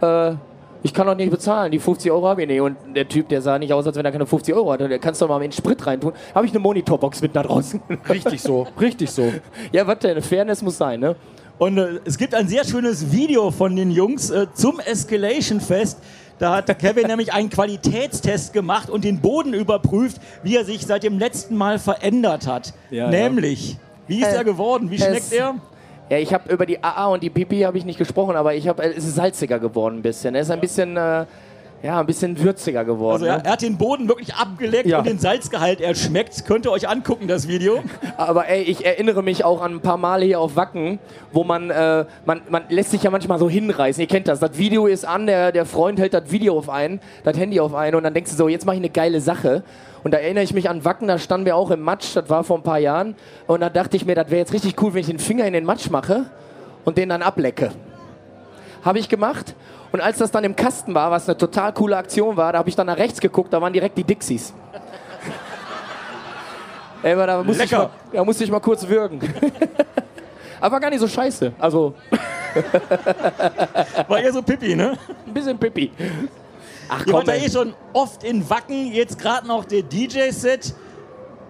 Äh, 0.00 0.34
ich 0.82 0.94
kann 0.94 1.06
doch 1.08 1.16
nicht 1.16 1.30
bezahlen, 1.30 1.72
die 1.72 1.80
50 1.80 2.10
Euro 2.12 2.28
habe 2.28 2.42
ich 2.42 2.48
nicht. 2.48 2.60
Und 2.60 2.76
der 2.94 3.08
Typ, 3.08 3.28
der 3.28 3.42
sah 3.42 3.58
nicht 3.58 3.72
aus, 3.72 3.84
als 3.86 3.96
wenn 3.96 4.04
er 4.04 4.12
keine 4.12 4.26
50 4.26 4.54
Euro 4.54 4.70
hatte. 4.72 4.88
Der 4.88 4.98
kannst 5.00 5.20
du 5.20 5.26
doch 5.26 5.30
mal 5.34 5.42
in 5.42 5.50
den 5.50 5.52
Sprit 5.56 5.84
reintun. 5.84 6.12
Habe 6.34 6.46
ich 6.46 6.52
eine 6.52 6.60
Monitorbox 6.60 7.20
mit 7.20 7.34
nach 7.34 7.44
draußen. 7.46 7.80
Richtig 8.08 8.40
so, 8.40 8.66
richtig 8.80 9.10
so. 9.10 9.32
ja, 9.72 9.86
was 9.86 9.98
denn? 9.98 10.22
Fairness 10.22 10.62
muss 10.62 10.78
sein, 10.78 11.00
ne? 11.00 11.16
Und 11.58 11.78
äh, 11.78 11.98
es 12.04 12.16
gibt 12.16 12.34
ein 12.34 12.46
sehr 12.46 12.64
schönes 12.64 13.10
Video 13.10 13.50
von 13.50 13.74
den 13.74 13.90
Jungs 13.90 14.30
äh, 14.30 14.46
zum 14.54 14.78
Escalation 14.78 15.60
Fest. 15.60 15.98
Da 16.38 16.54
hat 16.54 16.68
der 16.68 16.76
Kevin 16.76 17.06
nämlich 17.08 17.32
einen 17.32 17.50
Qualitätstest 17.50 18.52
gemacht 18.52 18.88
und 18.88 19.02
den 19.02 19.20
Boden 19.20 19.54
überprüft, 19.54 20.20
wie 20.44 20.54
er 20.56 20.64
sich 20.64 20.86
seit 20.86 21.02
dem 21.02 21.18
letzten 21.18 21.56
Mal 21.56 21.80
verändert 21.80 22.46
hat. 22.46 22.72
Ja, 22.90 23.08
nämlich, 23.10 23.76
wie 24.06 24.20
ist 24.20 24.28
Äh, 24.32 24.36
er 24.36 24.44
geworden? 24.44 24.92
Wie 24.92 24.94
es- 24.96 25.04
schmeckt 25.04 25.32
er? 25.32 25.56
Ja, 26.10 26.18
ich 26.18 26.32
habe 26.32 26.50
über 26.52 26.64
die 26.66 26.82
AA 26.82 27.06
und 27.08 27.22
die 27.22 27.30
Pipi 27.30 27.60
habe 27.60 27.76
ich 27.78 27.84
nicht 27.84 27.98
gesprochen, 27.98 28.34
aber 28.36 28.54
ich 28.54 28.66
habe, 28.68 28.82
es 28.82 29.04
ist 29.04 29.16
salziger 29.16 29.58
geworden 29.58 29.96
ein 29.98 30.02
bisschen. 30.02 30.34
Er 30.34 30.40
ist 30.42 30.50
ein 30.50 30.60
bisschen, 30.60 30.96
äh, 30.96 31.26
ja, 31.82 32.00
ein 32.00 32.06
bisschen 32.06 32.42
würziger 32.42 32.84
geworden. 32.84 33.14
Also 33.22 33.26
er, 33.26 33.36
ne? 33.38 33.44
er 33.44 33.52
hat 33.52 33.62
den 33.62 33.76
Boden 33.76 34.08
wirklich 34.08 34.34
abgeleckt 34.34 34.86
Ja. 34.86 34.98
und 34.98 35.06
den 35.06 35.18
Salzgehalt 35.18 35.80
erschmeckt. 35.80 36.44
Könnt 36.46 36.64
ihr 36.66 36.72
euch 36.72 36.88
angucken, 36.88 37.28
das 37.28 37.46
Video. 37.46 37.82
Aber 38.16 38.48
ey, 38.48 38.62
ich 38.62 38.84
erinnere 38.86 39.22
mich 39.22 39.44
auch 39.44 39.60
an 39.60 39.74
ein 39.74 39.80
paar 39.80 39.96
Male 39.98 40.24
hier 40.24 40.40
auf 40.40 40.56
Wacken, 40.56 40.98
wo 41.32 41.44
man, 41.44 41.70
äh, 41.70 42.04
man, 42.24 42.40
man 42.48 42.62
lässt 42.70 42.90
sich 42.90 43.02
ja 43.02 43.10
manchmal 43.10 43.38
so 43.38 43.48
hinreißen. 43.50 44.00
Ihr 44.00 44.08
kennt 44.08 44.28
das. 44.28 44.40
Das 44.40 44.56
Video 44.58 44.86
ist 44.86 45.04
an, 45.04 45.26
der, 45.26 45.52
der 45.52 45.66
Freund 45.66 46.00
hält 46.00 46.14
das 46.14 46.32
Video 46.32 46.56
auf 46.58 46.68
einen, 46.70 47.00
das 47.22 47.36
Handy 47.38 47.60
auf 47.60 47.74
einen 47.74 47.94
und 47.96 48.02
dann 48.02 48.14
denkst 48.14 48.30
du 48.32 48.36
so, 48.36 48.48
jetzt 48.48 48.64
mache 48.66 48.76
ich 48.76 48.80
eine 48.80 48.90
geile 48.90 49.20
Sache. 49.20 49.62
Und 50.08 50.12
da 50.12 50.18
erinnere 50.20 50.42
ich 50.42 50.54
mich 50.54 50.70
an 50.70 50.86
Wacken, 50.86 51.06
da 51.06 51.18
standen 51.18 51.44
wir 51.44 51.54
auch 51.54 51.70
im 51.70 51.82
Matsch, 51.82 52.16
das 52.16 52.30
war 52.30 52.42
vor 52.42 52.56
ein 52.56 52.62
paar 52.62 52.78
Jahren. 52.78 53.14
Und 53.46 53.60
da 53.60 53.68
dachte 53.68 53.94
ich 53.94 54.06
mir, 54.06 54.14
das 54.14 54.30
wäre 54.30 54.38
jetzt 54.38 54.54
richtig 54.54 54.80
cool, 54.80 54.94
wenn 54.94 55.02
ich 55.02 55.08
den 55.08 55.18
Finger 55.18 55.44
in 55.44 55.52
den 55.52 55.66
Matsch 55.66 55.90
mache 55.90 56.24
und 56.86 56.96
den 56.96 57.10
dann 57.10 57.20
ablecke. 57.20 57.72
Habe 58.82 59.00
ich 59.00 59.10
gemacht. 59.10 59.54
Und 59.92 60.00
als 60.00 60.16
das 60.16 60.30
dann 60.30 60.44
im 60.44 60.56
Kasten 60.56 60.94
war, 60.94 61.10
was 61.10 61.28
eine 61.28 61.36
total 61.36 61.74
coole 61.74 61.98
Aktion 61.98 62.38
war, 62.38 62.54
da 62.54 62.60
habe 62.60 62.70
ich 62.70 62.74
dann 62.74 62.86
nach 62.86 62.96
rechts 62.96 63.20
geguckt, 63.20 63.52
da 63.52 63.60
waren 63.60 63.74
direkt 63.74 63.98
die 63.98 64.04
Dixies. 64.04 64.54
Ey, 67.02 67.12
aber 67.12 67.26
da 67.26 67.42
musste, 67.42 67.64
ich 67.64 67.70
Lecker. 67.70 67.82
mal, 67.82 67.90
da 68.10 68.24
musste 68.24 68.44
ich 68.44 68.50
mal 68.50 68.60
kurz 68.60 68.88
würgen. 68.88 69.20
aber 70.58 70.72
war 70.72 70.80
gar 70.80 70.88
nicht 70.88 71.00
so 71.00 71.08
scheiße. 71.08 71.52
Also 71.58 71.92
War 74.08 74.20
eher 74.20 74.32
so 74.32 74.40
Pippi, 74.40 74.74
ne? 74.74 74.96
ein 75.26 75.34
bisschen 75.34 75.58
pipi. 75.58 75.92
Ach 76.88 77.00
Ihr 77.00 77.04
komm, 77.06 77.14
wart 77.14 77.26
ja 77.28 77.34
ey. 77.34 77.46
eh 77.46 77.50
schon 77.50 77.74
oft 77.92 78.24
in 78.24 78.48
Wacken. 78.48 78.92
Jetzt 78.92 79.18
gerade 79.18 79.46
noch 79.46 79.64
der 79.64 79.82
DJ-Set. 79.82 80.74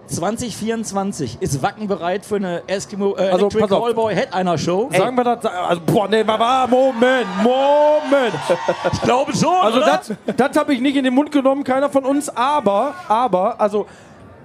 2024 0.08 1.36
ist 1.40 1.62
Wacken 1.62 1.86
bereit 1.86 2.24
für 2.24 2.36
eine 2.36 2.62
Eskimo, 2.66 3.14
äh, 3.16 3.28
Also, 3.28 3.46
Electric 3.46 3.60
pass 3.60 3.72
auf. 3.72 3.84
Callboy 3.84 4.14
Headliner 4.14 4.56
Show? 4.56 4.88
Sagen 4.96 5.16
wir 5.16 5.24
das, 5.24 5.44
also, 5.44 5.82
boah, 5.84 6.08
nee, 6.08 6.26
war, 6.26 6.66
Moment, 6.66 7.26
Moment. 7.42 8.34
Ich 8.92 9.02
glaube 9.02 9.36
schon, 9.36 9.54
Also 9.54 9.78
oder? 9.78 10.00
das, 10.26 10.36
das 10.36 10.56
habe 10.56 10.72
ich 10.74 10.80
nicht 10.80 10.96
in 10.96 11.04
den 11.04 11.14
Mund 11.14 11.30
genommen, 11.30 11.62
keiner 11.62 11.90
von 11.90 12.04
uns, 12.04 12.28
aber, 12.34 12.94
aber, 13.08 13.60
also 13.60 13.86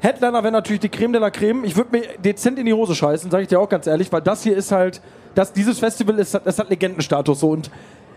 Headliner 0.01 0.43
wäre 0.43 0.51
natürlich 0.51 0.81
die 0.81 0.89
Creme 0.89 1.13
de 1.13 1.21
la 1.21 1.29
Creme. 1.29 1.63
Ich 1.63 1.77
würde 1.77 1.91
mir 1.97 2.03
dezent 2.19 2.59
in 2.59 2.65
die 2.65 2.73
Hose 2.73 2.93
scheißen, 2.93 3.31
sage 3.31 3.43
ich 3.43 3.49
dir 3.49 3.59
auch 3.59 3.69
ganz 3.69 3.87
ehrlich, 3.87 4.11
weil 4.11 4.21
das 4.21 4.43
hier 4.43 4.57
ist 4.57 4.71
halt, 4.73 5.01
das, 5.33 5.53
dieses 5.53 5.79
Festival 5.79 6.19
ist, 6.19 6.33
das 6.43 6.59
hat 6.59 6.69
Legendenstatus 6.69 7.39
so 7.39 7.51
und 7.51 7.71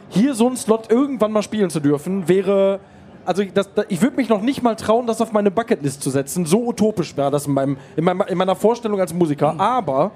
hier 0.08 0.34
so 0.34 0.46
einen 0.46 0.56
Slot 0.56 0.90
irgendwann 0.90 1.32
mal 1.32 1.42
spielen 1.42 1.70
zu 1.70 1.80
dürfen, 1.80 2.28
wäre, 2.28 2.80
also 3.24 3.42
das, 3.44 3.72
das, 3.74 3.86
ich 3.88 4.00
würde 4.02 4.16
mich 4.16 4.28
noch 4.28 4.40
nicht 4.40 4.62
mal 4.62 4.76
trauen, 4.76 5.06
das 5.06 5.20
auf 5.20 5.32
meine 5.32 5.50
Bucketlist 5.50 6.02
zu 6.02 6.10
setzen. 6.10 6.46
So 6.46 6.66
utopisch 6.66 7.16
wäre 7.16 7.30
das 7.30 7.46
in, 7.46 7.54
meinem, 7.54 7.76
in, 7.96 8.04
meinem, 8.04 8.22
in 8.22 8.38
meiner 8.38 8.56
Vorstellung 8.56 9.00
als 9.00 9.12
Musiker. 9.12 9.54
Aber 9.58 10.12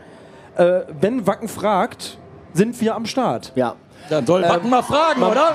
äh, 0.57 0.81
wenn 1.01 1.27
Wacken 1.27 1.49
fragt, 1.49 2.19
sind 2.53 2.81
wir 2.81 2.95
am 2.95 3.07
Start. 3.07 3.53
Ja. 3.55 3.75
Dann 4.09 4.27
soll 4.27 4.43
Wacken 4.43 4.71
mal 4.71 4.83
fragen, 4.83 5.23
oder? 5.23 5.55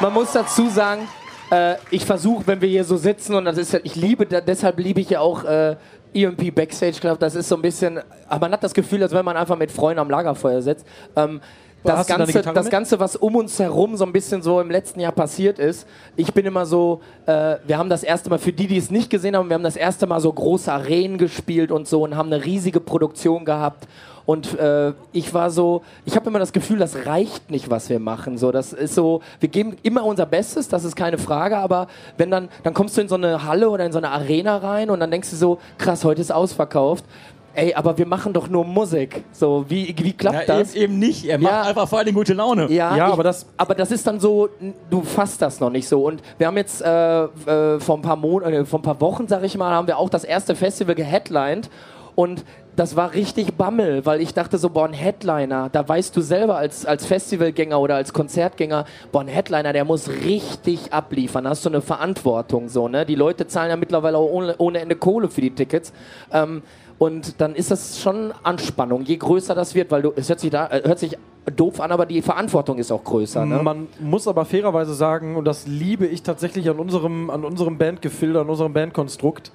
Man 0.00 0.12
muss 0.12 0.32
dazu 0.32 0.68
sagen, 0.68 1.06
äh, 1.50 1.76
ich 1.90 2.04
versuche, 2.04 2.46
wenn 2.46 2.60
wir 2.60 2.68
hier 2.68 2.84
so 2.84 2.96
sitzen 2.96 3.34
und 3.34 3.44
das 3.44 3.58
ist 3.58 3.72
ja, 3.72 3.80
ich 3.82 3.96
liebe, 3.96 4.26
da, 4.26 4.40
deshalb 4.40 4.78
liebe 4.78 5.00
ich 5.00 5.10
ja 5.10 5.20
auch 5.20 5.44
äh, 5.44 5.76
EMP 6.14 6.54
Backstage 6.54 6.98
Club. 7.00 7.18
Das 7.18 7.34
ist 7.34 7.48
so 7.48 7.56
ein 7.56 7.62
bisschen, 7.62 8.00
aber 8.28 8.46
man 8.46 8.52
hat 8.52 8.64
das 8.64 8.74
Gefühl, 8.74 9.02
als 9.02 9.12
wenn 9.12 9.24
man 9.24 9.36
einfach 9.36 9.56
mit 9.56 9.70
Freunden 9.70 10.00
am 10.00 10.10
Lagerfeuer 10.10 10.62
sitzt. 10.62 10.86
Ähm, 11.16 11.40
das 11.82 12.06
Ganze, 12.06 12.42
das 12.42 12.64
mit? 12.64 12.70
Ganze, 12.70 13.00
was 13.00 13.16
um 13.16 13.36
uns 13.36 13.58
herum 13.58 13.96
so 13.96 14.04
ein 14.04 14.12
bisschen 14.12 14.42
so 14.42 14.60
im 14.60 14.70
letzten 14.70 15.00
Jahr 15.00 15.12
passiert 15.12 15.58
ist, 15.58 15.86
ich 16.16 16.32
bin 16.34 16.44
immer 16.46 16.66
so, 16.66 17.00
äh, 17.26 17.56
wir 17.66 17.78
haben 17.78 17.88
das 17.88 18.02
erste 18.02 18.28
Mal, 18.30 18.38
für 18.38 18.52
die, 18.52 18.66
die 18.66 18.76
es 18.76 18.90
nicht 18.90 19.10
gesehen 19.10 19.36
haben, 19.36 19.48
wir 19.48 19.54
haben 19.54 19.62
das 19.62 19.76
erste 19.76 20.06
Mal 20.06 20.20
so 20.20 20.32
große 20.32 20.70
Arenen 20.70 21.18
gespielt 21.18 21.70
und 21.70 21.88
so 21.88 22.02
und 22.02 22.16
haben 22.16 22.32
eine 22.32 22.44
riesige 22.44 22.80
Produktion 22.80 23.44
gehabt. 23.44 23.86
Und 24.26 24.58
äh, 24.58 24.92
ich 25.12 25.34
war 25.34 25.50
so, 25.50 25.82
ich 26.04 26.14
habe 26.14 26.28
immer 26.28 26.38
das 26.38 26.52
Gefühl, 26.52 26.78
das 26.78 27.06
reicht 27.06 27.50
nicht, 27.50 27.70
was 27.70 27.88
wir 27.88 27.98
machen. 27.98 28.38
So, 28.38 28.52
das 28.52 28.72
ist 28.72 28.94
so, 28.94 29.22
wir 29.40 29.48
geben 29.48 29.76
immer 29.82 30.04
unser 30.04 30.26
Bestes, 30.26 30.68
das 30.68 30.84
ist 30.84 30.94
keine 30.94 31.18
Frage, 31.18 31.56
aber 31.56 31.88
wenn 32.16 32.30
dann, 32.30 32.48
dann 32.62 32.74
kommst 32.74 32.96
du 32.96 33.00
in 33.00 33.08
so 33.08 33.16
eine 33.16 33.44
Halle 33.44 33.70
oder 33.70 33.84
in 33.84 33.92
so 33.92 33.98
eine 33.98 34.10
Arena 34.10 34.58
rein 34.58 34.90
und 34.90 35.00
dann 35.00 35.10
denkst 35.10 35.30
du 35.30 35.36
so, 35.36 35.58
krass, 35.78 36.04
heute 36.04 36.20
ist 36.20 36.30
ausverkauft. 36.30 37.04
Ey, 37.52 37.74
aber 37.74 37.98
wir 37.98 38.06
machen 38.06 38.32
doch 38.32 38.48
nur 38.48 38.64
Musik. 38.64 39.24
So, 39.32 39.64
wie, 39.68 39.92
wie 40.00 40.12
klappt 40.12 40.48
Ja, 40.48 40.58
das? 40.58 40.74
eben, 40.74 40.84
eben 40.84 40.98
nicht. 41.00 41.24
Er 41.24 41.38
macht 41.38 41.52
Ja. 41.52 41.62
einfach 41.62 41.88
vor 41.88 41.98
allem 41.98 42.14
gute 42.14 42.32
Laune. 42.34 42.70
Ja, 42.70 42.96
Ja, 42.96 43.08
ich, 43.08 43.12
aber 43.12 43.24
das- 43.24 43.46
aber 43.56 43.74
das 43.74 43.90
ist 43.90 44.06
dann 44.06 44.20
so, 44.20 44.48
du 44.88 45.02
fasst 45.02 45.42
das 45.42 45.58
noch 45.58 45.70
nicht 45.70 45.88
so. 45.88 46.04
Und 46.06 46.22
wir 46.38 46.46
haben 46.46 46.56
jetzt 46.56 46.80
äh, 46.80 47.24
äh, 47.24 47.80
vor 47.80 47.96
ein 47.98 48.02
paar 48.02 48.16
Mon 48.16 48.42
äh, 48.44 48.64
vor 48.64 48.78
ein 48.78 48.82
paar 48.82 49.00
Wochen, 49.00 49.26
sag 49.26 49.42
ich 49.42 49.56
mal, 49.58 49.72
haben 49.72 49.88
wir 49.88 49.98
auch 49.98 50.08
das 50.10 50.22
erste 50.22 50.54
Festival 50.54 50.94
geheadlined 50.94 51.68
und 52.14 52.44
das 52.76 52.94
war 52.96 53.14
richtig 53.14 53.54
Bammel, 53.56 54.06
weil 54.06 54.20
ich 54.22 54.32
dachte 54.32 54.56
so, 54.56 54.70
boah, 54.70 54.86
ein 54.86 54.92
Headliner, 54.94 55.68
da 55.70 55.86
weißt 55.86 56.16
du 56.16 56.20
selber 56.22 56.56
als, 56.56 56.86
als 56.86 57.04
Festivalgänger 57.04 57.78
oder 57.80 57.96
als 57.96 58.12
Konzertgänger, 58.12 58.84
boah, 59.10 59.20
ein 59.22 59.28
Headliner, 59.28 59.72
der 59.72 59.84
muss 59.84 60.08
richtig 60.08 60.92
abliefern, 60.92 61.44
da 61.44 61.50
hast 61.50 61.64
du 61.64 61.68
eine 61.68 61.82
Verantwortung 61.82 62.68
so, 62.68 62.86
ne? 62.88 63.04
Die 63.04 63.16
Leute 63.16 63.48
zahlen 63.48 63.70
ja 63.70 63.76
mittlerweile 63.76 64.16
auch 64.18 64.30
ohne, 64.30 64.54
ohne 64.58 64.78
Ende 64.78 64.94
Kohle 64.96 65.28
für 65.28 65.40
die 65.40 65.50
Tickets. 65.50 65.92
Ähm, 66.32 66.62
und 67.00 67.40
dann 67.40 67.54
ist 67.54 67.70
das 67.70 67.98
schon 67.98 68.30
Anspannung, 68.42 69.04
je 69.04 69.16
größer 69.16 69.54
das 69.54 69.74
wird, 69.74 69.90
weil 69.90 70.02
du, 70.02 70.12
es 70.16 70.28
hört 70.28 70.38
sich, 70.38 70.50
da, 70.50 70.66
äh, 70.66 70.82
hört 70.84 70.98
sich 70.98 71.16
doof 71.56 71.80
an, 71.80 71.92
aber 71.92 72.04
die 72.04 72.20
Verantwortung 72.20 72.76
ist 72.76 72.92
auch 72.92 73.02
größer. 73.02 73.46
Ne? 73.46 73.62
Man 73.62 73.88
muss 74.00 74.28
aber 74.28 74.44
fairerweise 74.44 74.92
sagen, 74.92 75.34
und 75.34 75.46
das 75.46 75.66
liebe 75.66 76.06
ich 76.06 76.22
tatsächlich 76.22 76.68
an 76.68 76.78
unserem, 76.78 77.30
an 77.30 77.42
unserem 77.42 77.78
Bandgefilde, 77.78 78.42
an 78.42 78.50
unserem 78.50 78.74
Bandkonstrukt, 78.74 79.50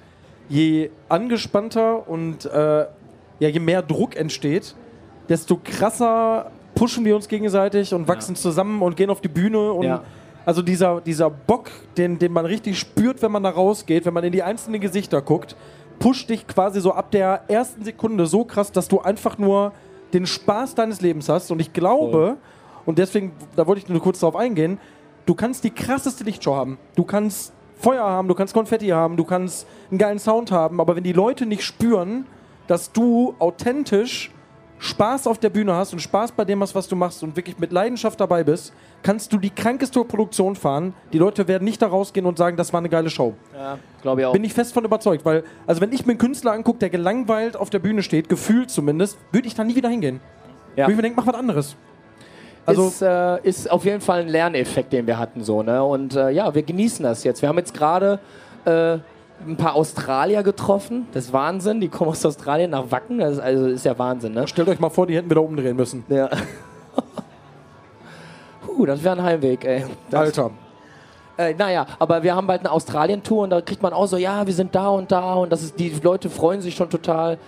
je 0.48 0.90
angespannter 1.08 2.08
und 2.08 2.46
äh, 2.46 2.86
ja, 3.38 3.48
je 3.48 3.60
mehr 3.60 3.82
Druck 3.82 4.16
entsteht, 4.16 4.74
desto 5.28 5.56
krasser 5.62 6.50
pushen 6.74 7.04
wir 7.04 7.14
uns 7.14 7.28
gegenseitig 7.28 7.94
und 7.94 8.08
wachsen 8.08 8.34
zusammen 8.34 8.82
und 8.82 8.96
gehen 8.96 9.08
auf 9.08 9.20
die 9.20 9.28
Bühne. 9.28 9.70
Und 9.70 9.84
Ja. 9.84 10.02
Also 10.44 10.62
dieser, 10.62 11.00
dieser 11.00 11.30
Bock, 11.30 11.70
den, 11.96 12.18
den 12.18 12.32
man 12.32 12.44
richtig 12.44 12.76
spürt, 12.76 13.22
wenn 13.22 13.30
man 13.30 13.44
da 13.44 13.50
rausgeht, 13.50 14.04
wenn 14.04 14.14
man 14.14 14.24
in 14.24 14.32
die 14.32 14.42
einzelnen 14.42 14.80
Gesichter 14.80 15.22
guckt, 15.22 15.56
pusht 15.98 16.30
dich 16.30 16.46
quasi 16.46 16.80
so 16.80 16.92
ab 16.92 17.10
der 17.10 17.42
ersten 17.48 17.84
Sekunde 17.84 18.26
so 18.26 18.44
krass, 18.44 18.72
dass 18.72 18.88
du 18.88 19.00
einfach 19.00 19.38
nur 19.38 19.72
den 20.12 20.26
Spaß 20.26 20.74
deines 20.74 21.00
Lebens 21.00 21.28
hast. 21.28 21.50
Und 21.50 21.60
ich 21.60 21.72
glaube, 21.72 22.36
und 22.84 22.98
deswegen, 22.98 23.32
da 23.56 23.66
wollte 23.66 23.82
ich 23.82 23.88
nur 23.88 24.00
kurz 24.00 24.20
drauf 24.20 24.36
eingehen, 24.36 24.78
du 25.26 25.34
kannst 25.34 25.64
die 25.64 25.70
krasseste 25.70 26.24
Lichtshow 26.24 26.54
haben. 26.54 26.78
Du 26.94 27.04
kannst 27.04 27.52
Feuer 27.78 28.04
haben, 28.04 28.28
du 28.28 28.34
kannst 28.34 28.54
Konfetti 28.54 28.88
haben, 28.88 29.16
du 29.16 29.24
kannst 29.24 29.66
einen 29.90 29.98
geilen 29.98 30.18
Sound 30.18 30.50
haben, 30.50 30.80
aber 30.80 30.96
wenn 30.96 31.04
die 31.04 31.12
Leute 31.12 31.44
nicht 31.44 31.62
spüren, 31.62 32.26
dass 32.66 32.92
du 32.92 33.34
authentisch 33.38 34.30
Spaß 34.78 35.26
auf 35.26 35.38
der 35.38 35.50
Bühne 35.50 35.74
hast 35.74 35.92
und 35.92 36.00
Spaß 36.00 36.32
bei 36.32 36.44
dem 36.44 36.60
hast, 36.62 36.74
was 36.74 36.88
du 36.88 36.96
machst 36.96 37.22
und 37.22 37.36
wirklich 37.36 37.58
mit 37.58 37.72
Leidenschaft 37.72 38.20
dabei 38.20 38.44
bist, 38.44 38.72
kannst 39.02 39.32
du 39.32 39.38
die 39.38 39.50
krankeste 39.50 40.04
Produktion 40.04 40.54
fahren. 40.54 40.94
Die 41.12 41.18
Leute 41.18 41.48
werden 41.48 41.64
nicht 41.64 41.80
da 41.80 41.86
rausgehen 41.86 42.26
und 42.26 42.36
sagen, 42.36 42.56
das 42.56 42.72
war 42.72 42.78
eine 42.78 42.88
geile 42.88 43.08
Show. 43.08 43.34
Ja, 43.54 43.78
glaube 44.02 44.20
ich 44.20 44.26
auch. 44.26 44.32
Bin 44.32 44.44
ich 44.44 44.52
fest 44.52 44.74
von 44.74 44.84
überzeugt, 44.84 45.24
weil, 45.24 45.44
also 45.66 45.80
wenn 45.80 45.92
ich 45.92 46.04
mir 46.04 46.12
einen 46.12 46.18
Künstler 46.18 46.52
angucke, 46.52 46.78
der 46.78 46.90
gelangweilt 46.90 47.56
auf 47.56 47.70
der 47.70 47.78
Bühne 47.78 48.02
steht, 48.02 48.28
gefühlt 48.28 48.70
zumindest, 48.70 49.18
würde 49.32 49.48
ich 49.48 49.54
da 49.54 49.64
nie 49.64 49.74
wieder 49.74 49.88
hingehen. 49.88 50.20
Ja. 50.76 50.84
Würde 50.84 50.92
ich 50.92 50.96
mir 50.96 51.02
denken, 51.02 51.16
mach 51.16 51.26
was 51.26 51.34
anderes. 51.34 51.76
Also, 52.66 52.88
ist, 52.88 53.00
äh, 53.00 53.40
ist 53.42 53.70
auf 53.70 53.84
jeden 53.84 54.00
Fall 54.00 54.22
ein 54.22 54.28
Lerneffekt, 54.28 54.92
den 54.92 55.06
wir 55.06 55.18
hatten. 55.18 55.42
So, 55.44 55.62
ne? 55.62 55.82
Und 55.82 56.16
äh, 56.16 56.30
ja, 56.30 56.52
wir 56.52 56.62
genießen 56.62 57.04
das 57.04 57.22
jetzt. 57.22 57.40
Wir 57.40 57.48
haben 57.48 57.58
jetzt 57.58 57.72
gerade 57.72 58.18
äh, 58.64 58.98
ein 59.46 59.56
paar 59.56 59.74
Australier 59.74 60.42
getroffen. 60.42 61.06
Das 61.12 61.26
ist 61.26 61.32
Wahnsinn. 61.32 61.80
Die 61.80 61.88
kommen 61.88 62.10
aus 62.10 62.24
Australien 62.24 62.70
nach 62.70 62.90
Wacken. 62.90 63.18
Das 63.18 63.32
ist, 63.32 63.40
also 63.40 63.66
ist 63.66 63.84
ja 63.84 63.98
Wahnsinn. 63.98 64.34
Ne? 64.34 64.46
stellt 64.48 64.68
euch 64.68 64.80
mal 64.80 64.90
vor, 64.90 65.06
die 65.06 65.16
hätten 65.16 65.30
wieder 65.30 65.42
umdrehen 65.42 65.76
müssen. 65.76 66.04
Ja. 66.08 66.28
Puh, 68.66 68.86
das 68.86 69.02
wäre 69.02 69.16
ein 69.16 69.22
Heimweg, 69.22 69.64
ey. 69.64 69.84
Das, 70.10 70.20
Alter. 70.20 70.50
Äh, 71.36 71.54
naja, 71.54 71.86
aber 71.98 72.22
wir 72.22 72.34
haben 72.34 72.46
bald 72.46 72.60
eine 72.60 72.70
Australien-Tour 72.70 73.44
und 73.44 73.50
da 73.50 73.60
kriegt 73.60 73.82
man 73.82 73.92
auch 73.92 74.06
so, 74.06 74.16
ja, 74.16 74.46
wir 74.46 74.54
sind 74.54 74.74
da 74.74 74.88
und 74.88 75.12
da 75.12 75.34
und 75.34 75.50
das 75.50 75.62
ist, 75.62 75.78
die 75.78 75.90
Leute 76.02 76.30
freuen 76.30 76.62
sich 76.62 76.74
schon 76.74 76.88
total. 76.88 77.38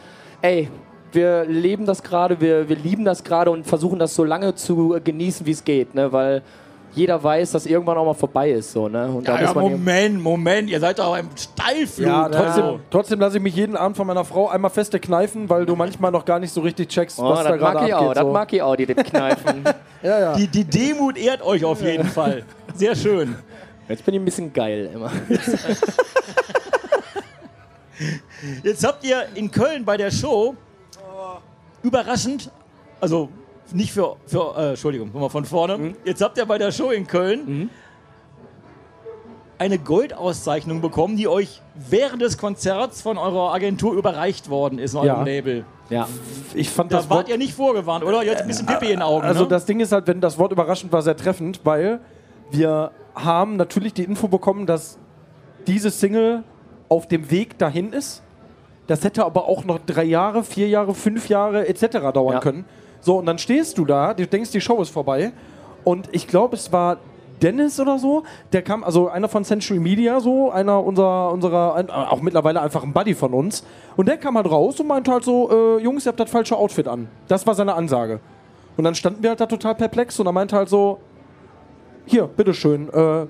Ey, 0.43 0.69
wir 1.13 1.45
leben 1.47 1.87
das 1.87 2.03
gerade, 2.03 2.41
wir, 2.41 2.69
wir 2.69 2.77
lieben 2.77 3.05
das 3.05 3.25
gerade 3.25 3.51
und 3.51 3.67
versuchen 3.67 3.99
das 3.99 4.15
so 4.15 4.25
lange 4.25 4.55
zu 4.55 4.99
genießen, 5.03 5.47
wie 5.47 5.53
es 5.53 5.65
geht, 5.65 5.95
ne? 5.95 6.13
Weil 6.13 6.43
jeder 6.93 7.23
weiß, 7.23 7.53
dass 7.53 7.67
irgendwann 7.67 7.97
auch 7.99 8.05
mal 8.07 8.15
vorbei 8.15 8.51
ist, 8.51 8.73
so, 8.73 8.89
ne? 8.89 9.07
Und 9.09 9.27
Ja, 9.29 9.41
ja, 9.41 9.55
Moment, 9.55 10.21
Moment, 10.23 10.69
ihr 10.71 10.81
seid 10.81 10.99
doch 10.99 11.17
im 11.17 11.29
Steilflug. 11.37 12.07
Ja, 12.07 12.29
trotzdem, 12.29 12.65
Also, 12.65 12.81
trotzdem 12.91 13.21
lasse 13.21 13.37
ich 13.37 13.43
mich 13.43 13.55
jeden 13.55 13.77
Abend 13.77 13.97
von 13.97 14.07
meiner 14.07 14.25
Frau 14.25 14.49
einmal 14.49 14.71
feste 14.71 14.99
kneifen, 14.99 15.49
weil 15.49 15.65
du 15.67 15.77
manchmal 15.77 16.11
noch 16.11 16.25
gar 16.25 16.39
nicht 16.39 16.53
so 16.53 16.61
richtig 16.61 16.89
checkst, 16.89 17.19
Oh, 17.21 17.31
was 17.31 17.45
da 17.45 17.51
das 17.51 17.59
gerade 17.59 17.75
mag 17.79 17.87
ich 17.89 17.95
abgeht. 17.95 18.09
auch, 18.11 18.15
das 18.15 18.23
so. 18.25 18.33
mag 18.33 18.53
ich 18.53 18.63
auch, 18.63 18.77
die 18.77 18.87
den 18.95 18.97
Kneifen. 18.97 19.65
Ja, 20.03 20.21
ja. 20.21 20.33
die, 20.35 20.47
die 20.49 20.65
Demut 20.65 21.17
ehrt 21.19 21.43
euch 21.43 21.65
auf 21.65 21.83
jeden 21.83 22.07
Fall. 22.09 22.45
Sehr 22.75 22.95
schön. 22.97 23.35
Jetzt 23.89 24.05
bin 24.05 24.15
ich 24.15 24.21
ein 24.21 24.25
bisschen 24.25 24.53
geil 24.53 24.91
immer. 24.93 25.11
Jetzt 28.63 28.87
habt 28.87 29.05
ihr 29.05 29.27
in 29.35 29.51
Köln 29.51 29.85
bei 29.85 29.97
der 29.97 30.11
Show 30.11 30.55
überraschend, 31.83 32.51
also 33.01 33.29
nicht 33.75 33.93
für, 33.93 34.17
für 34.27 34.55
äh, 34.57 34.69
Entschuldigung, 34.71 35.09
nochmal 35.13 35.31
von 35.31 35.45
vorne. 35.45 35.95
Jetzt 36.05 36.21
habt 36.23 36.39
ihr 36.39 36.47
bei 36.47 36.59
der 36.59 36.73
Show 36.73 36.91
in 36.91 37.07
Köln 37.07 37.71
eine 39.59 39.79
Goldauszeichnung 39.79 40.81
bekommen, 40.81 41.17
die 41.17 41.27
euch 41.27 41.61
während 41.75 42.23
des 42.23 42.39
Konzerts 42.39 43.03
von 43.03 43.19
eurer 43.19 43.53
Agentur 43.53 43.95
überreicht 43.95 44.51
worden 44.51 44.79
ist, 44.79 44.93
in 44.95 44.99
eurem 45.01 45.09
Ja. 45.09 45.23
Label. 45.23 45.65
Ja. 45.91 46.07
Ich 46.55 46.71
fand 46.71 46.93
Da 46.93 46.99
das 46.99 47.11
wart 47.11 47.21
Wort, 47.21 47.29
ihr 47.29 47.39
nicht 47.39 47.55
vorgewarnt, 47.55 48.05
oder? 48.05 48.23
Jetzt 48.23 48.43
ein 48.43 48.49
bisschen 48.49 48.67
Pippi 48.67 48.87
in 48.87 48.91
den 48.93 49.03
Augen. 49.03 49.25
also 49.25 49.43
ne? 49.45 49.49
das 49.49 49.65
Ding 49.65 49.81
ist 49.81 49.91
halt, 49.91 50.07
wenn 50.07 50.21
das 50.21 50.39
Wort 50.39 50.53
überraschend 50.53 50.93
war, 50.93 51.03
sehr 51.03 51.17
treffend, 51.17 51.61
weil 51.65 52.01
wir 52.51 52.93
haben 53.15 53.57
natürlich 53.57 53.95
die 53.95 54.05
Info 54.05 54.29
bekommen, 54.29 54.67
dass 54.67 54.99
diese 55.67 55.91
Single 55.91 56.45
auf 56.89 57.09
dem 57.09 57.31
Weg 57.31 57.59
dahin 57.59 57.93
ist. 57.93 58.23
Das 58.87 59.03
hätte 59.03 59.25
aber 59.25 59.47
auch 59.49 59.65
noch 59.65 59.79
drei 59.85 60.05
Jahre, 60.05 60.45
vier 60.45 60.69
Jahre, 60.69 60.95
fünf 60.95 61.29
Jahre 61.29 61.67
etc. 61.69 62.13
dauern 62.15 62.35
Ja. 62.35 62.41
können. 62.41 62.65
So, 63.01 63.19
und 63.19 63.27
dann 63.27 63.39
stehst 63.39 63.79
du 63.79 63.85
da, 63.85 64.15
du 64.15 64.27
denkst, 64.27 64.51
die 64.51 64.61
Show 64.61 64.81
ist 64.83 64.91
vorbei. 64.91 65.33
Und 65.85 66.09
ich 66.13 66.27
glaube, 66.27 66.57
es 66.57 66.73
war 66.73 66.99
Dennis 67.41 67.79
oder 67.79 67.99
so, 67.99 68.25
der 68.53 68.63
kam, 68.63 68.85
also 68.85 69.09
einer 69.09 69.29
von 69.29 69.45
Century 69.45 69.79
Media, 69.79 70.21
so, 70.21 70.51
einer 70.51 70.83
unserer, 70.83 71.33
unserer 71.33 71.75
ein, 71.75 71.91
auch 71.91 72.21
mittlerweile 72.21 72.61
einfach 72.61 72.83
ein 72.83 72.93
Buddy 72.93 73.15
von 73.15 73.33
uns. 73.33 73.65
Und 73.97 74.09
der 74.09 74.17
kam 74.17 74.37
halt 74.37 74.51
raus 74.51 74.81
und 74.81 74.89
meinte 74.89 75.13
halt 75.13 75.25
so, 75.25 75.51
äh, 75.51 75.83
Jungs, 75.83 76.07
ihr 76.07 76.11
habt 76.11 76.21
das 76.21 76.31
falsche 76.31 76.57
Outfit 76.57 76.89
an. 76.89 77.09
Das 77.29 77.47
war 77.47 77.55
seine 77.55 77.75
Ansage. 77.75 78.21
Und 78.77 78.85
dann 78.85 78.95
standen 78.95 79.23
wir 79.23 79.31
halt 79.31 79.41
da 79.41 79.47
total 79.47 79.75
perplex 79.75 80.19
und 80.21 80.27
er 80.27 80.33
meinte 80.33 80.57
halt 80.57 80.69
so, 80.69 81.01
hier, 82.07 82.27
bitteschön, 82.27 82.89
äh, 82.93 83.27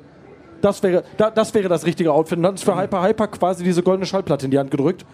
das 0.61 0.83
wäre, 0.83 1.05
da, 1.17 1.31
das 1.31 1.55
wäre 1.55 1.69
das 1.69 1.87
richtige 1.87 2.13
Outfit. 2.13 2.39
Und 2.39 2.43
dann 2.43 2.51
hat 2.51 2.55
uns 2.55 2.63
für 2.63 2.77
Hyper 2.77 3.03
Hyper 3.03 3.29
quasi 3.29 3.65
diese 3.65 3.83
goldene 3.83 4.07
Schallplatte 4.07 4.47
in 4.47 4.51
die 4.51 4.59
Hand 4.59 4.71
gedrückt. 4.71 5.05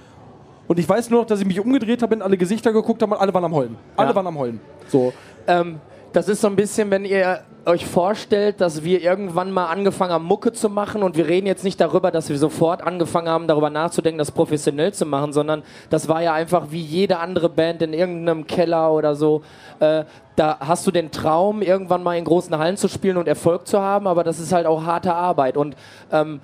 Und 0.67 0.79
ich 0.79 0.89
weiß 0.89 1.11
nur 1.11 1.21
noch, 1.21 1.27
dass 1.27 1.41
ich 1.41 1.47
mich 1.47 1.61
umgedreht 1.61 2.03
habe, 2.03 2.15
in 2.15 2.23
alle 2.23 2.37
Gesichter 2.37 2.73
geguckt 2.73 3.03
habe 3.03 3.15
und 3.15 3.21
alle 3.21 3.35
waren 3.35 3.45
am 3.45 3.55
Heulen. 3.55 3.77
Alle 3.97 4.11
Ja. 4.11 4.15
waren 4.17 4.27
am 4.27 4.39
Heulen. 4.39 4.61
So. 4.89 5.13
Ähm, 5.47 5.81
das 6.13 6.29
ist 6.29 6.41
so 6.41 6.47
ein 6.49 6.57
bisschen, 6.57 6.91
wenn 6.91 7.05
ihr 7.05 7.41
euch 7.67 7.87
vorstellt, 7.87 8.61
dass 8.61 8.85
wir 8.85 9.03
irgendwann 9.03 9.51
mal 9.51 9.67
angefangen 9.67 10.13
haben, 10.13 10.25
Mucke 10.25 10.53
zu 10.53 10.69
machen 10.69 11.03
und 11.03 11.17
wir 11.17 11.27
reden 11.27 11.47
jetzt 11.47 11.65
nicht 11.65 11.81
darüber, 11.81 12.11
dass 12.11 12.29
wir 12.29 12.39
sofort 12.39 12.83
angefangen 12.83 13.29
haben, 13.29 13.47
darüber 13.47 13.71
nachzudenken, 13.71 14.19
das 14.19 14.31
professionell 14.31 14.93
zu 14.93 15.07
machen, 15.07 15.33
sondern 15.33 15.63
das 15.91 16.09
war 16.09 16.23
ja 16.23 16.33
einfach 16.33 16.71
wie 16.71 16.81
jede 16.81 17.19
andere 17.19 17.49
Band 17.49 17.83
in 17.83 17.93
irgendeinem 17.93 18.47
Keller 18.47 18.93
oder 18.93 19.15
so. 19.15 19.43
Äh, 19.81 20.05
da 20.37 20.59
hast 20.61 20.87
du 20.87 20.91
den 20.91 21.11
Traum, 21.13 21.63
irgendwann 21.63 22.03
mal 22.03 22.17
in 22.17 22.25
großen 22.25 22.57
Hallen 22.59 22.77
zu 22.77 22.89
spielen 22.89 23.17
und 23.17 23.29
Erfolg 23.29 23.67
zu 23.69 23.81
haben, 23.81 24.07
aber 24.07 24.25
das 24.25 24.41
ist 24.41 24.53
halt 24.53 24.67
auch 24.67 24.85
harte 24.85 25.15
Arbeit 25.15 25.57
und 25.57 25.77
ähm, 26.11 26.41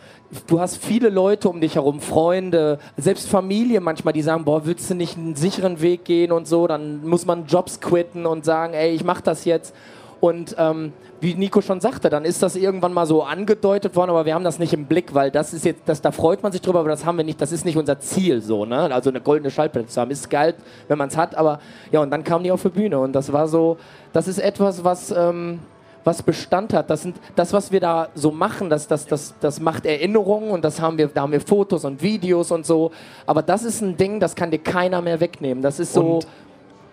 du 0.46 0.60
hast 0.60 0.76
viele 0.76 1.08
Leute 1.08 1.48
um 1.48 1.60
dich 1.60 1.74
herum, 1.74 2.00
Freunde, 2.00 2.78
selbst 2.96 3.28
Familie 3.28 3.80
manchmal, 3.80 4.12
die 4.12 4.22
sagen, 4.22 4.44
boah, 4.44 4.64
willst 4.64 4.90
du 4.90 4.94
nicht 4.94 5.16
einen 5.16 5.34
sicheren 5.34 5.80
Weg 5.80 6.04
gehen 6.04 6.30
und 6.30 6.46
so, 6.46 6.66
dann 6.66 7.06
muss 7.06 7.26
man 7.26 7.46
Jobs 7.46 7.80
quitten 7.80 8.26
und 8.26 8.44
sagen, 8.44 8.74
ey, 8.74 8.90
ich 8.92 9.04
mach 9.04 9.20
das 9.20 9.44
jetzt. 9.44 9.74
Und 10.20 10.54
ähm, 10.58 10.92
wie 11.20 11.34
Nico 11.34 11.62
schon 11.62 11.80
sagte, 11.80 12.10
dann 12.10 12.24
ist 12.26 12.42
das 12.42 12.54
irgendwann 12.56 12.92
mal 12.92 13.06
so 13.06 13.22
angedeutet 13.22 13.96
worden, 13.96 14.10
aber 14.10 14.26
wir 14.26 14.34
haben 14.34 14.44
das 14.44 14.58
nicht 14.58 14.72
im 14.74 14.84
Blick, 14.86 15.14
weil 15.14 15.30
das 15.30 15.54
ist 15.54 15.64
jetzt, 15.64 15.82
das, 15.86 16.02
da 16.02 16.12
freut 16.12 16.42
man 16.42 16.52
sich 16.52 16.60
drüber, 16.60 16.80
aber 16.80 16.90
das 16.90 17.06
haben 17.06 17.16
wir 17.16 17.24
nicht, 17.24 17.40
das 17.40 17.52
ist 17.52 17.64
nicht 17.64 17.76
unser 17.78 17.98
Ziel 18.00 18.42
so, 18.42 18.64
ne? 18.66 18.92
Also 18.92 19.08
eine 19.10 19.20
goldene 19.20 19.50
Schallplatte 19.50 19.86
zu 19.86 20.00
haben, 20.00 20.10
ist 20.10 20.28
geil, 20.28 20.54
wenn 20.88 20.98
man 20.98 21.08
es 21.08 21.16
hat, 21.16 21.34
aber 21.34 21.60
ja, 21.90 22.00
und 22.00 22.10
dann 22.10 22.22
kamen 22.22 22.44
die 22.44 22.52
auf 22.52 22.62
die 22.62 22.68
Bühne 22.68 22.98
und 22.98 23.12
das 23.14 23.32
war 23.32 23.48
so, 23.48 23.78
das 24.12 24.28
ist 24.28 24.38
etwas, 24.38 24.84
was, 24.84 25.10
ähm, 25.10 25.60
was 26.04 26.22
Bestand 26.22 26.72
hat. 26.74 26.88
Das 26.90 27.02
sind 27.02 27.16
das, 27.36 27.52
was 27.52 27.72
wir 27.72 27.80
da 27.80 28.08
so 28.14 28.30
machen, 28.30 28.68
das, 28.70 28.86
das, 28.86 29.06
das, 29.06 29.34
das 29.40 29.60
macht 29.60 29.84
Erinnerungen 29.86 30.50
und 30.50 30.64
das 30.64 30.80
haben 30.80 30.96
wir, 30.98 31.08
da 31.08 31.22
haben 31.22 31.32
wir 31.32 31.40
Fotos 31.40 31.84
und 31.84 32.02
Videos 32.02 32.50
und 32.50 32.64
so. 32.66 32.90
Aber 33.26 33.42
das 33.42 33.62
ist 33.64 33.80
ein 33.82 33.96
Ding, 33.96 34.20
das 34.20 34.34
kann 34.34 34.50
dir 34.50 34.58
keiner 34.58 35.00
mehr 35.02 35.20
wegnehmen. 35.20 35.62
Das 35.62 35.78
ist 35.78 35.92
so. 35.94 36.16
Und- 36.16 36.26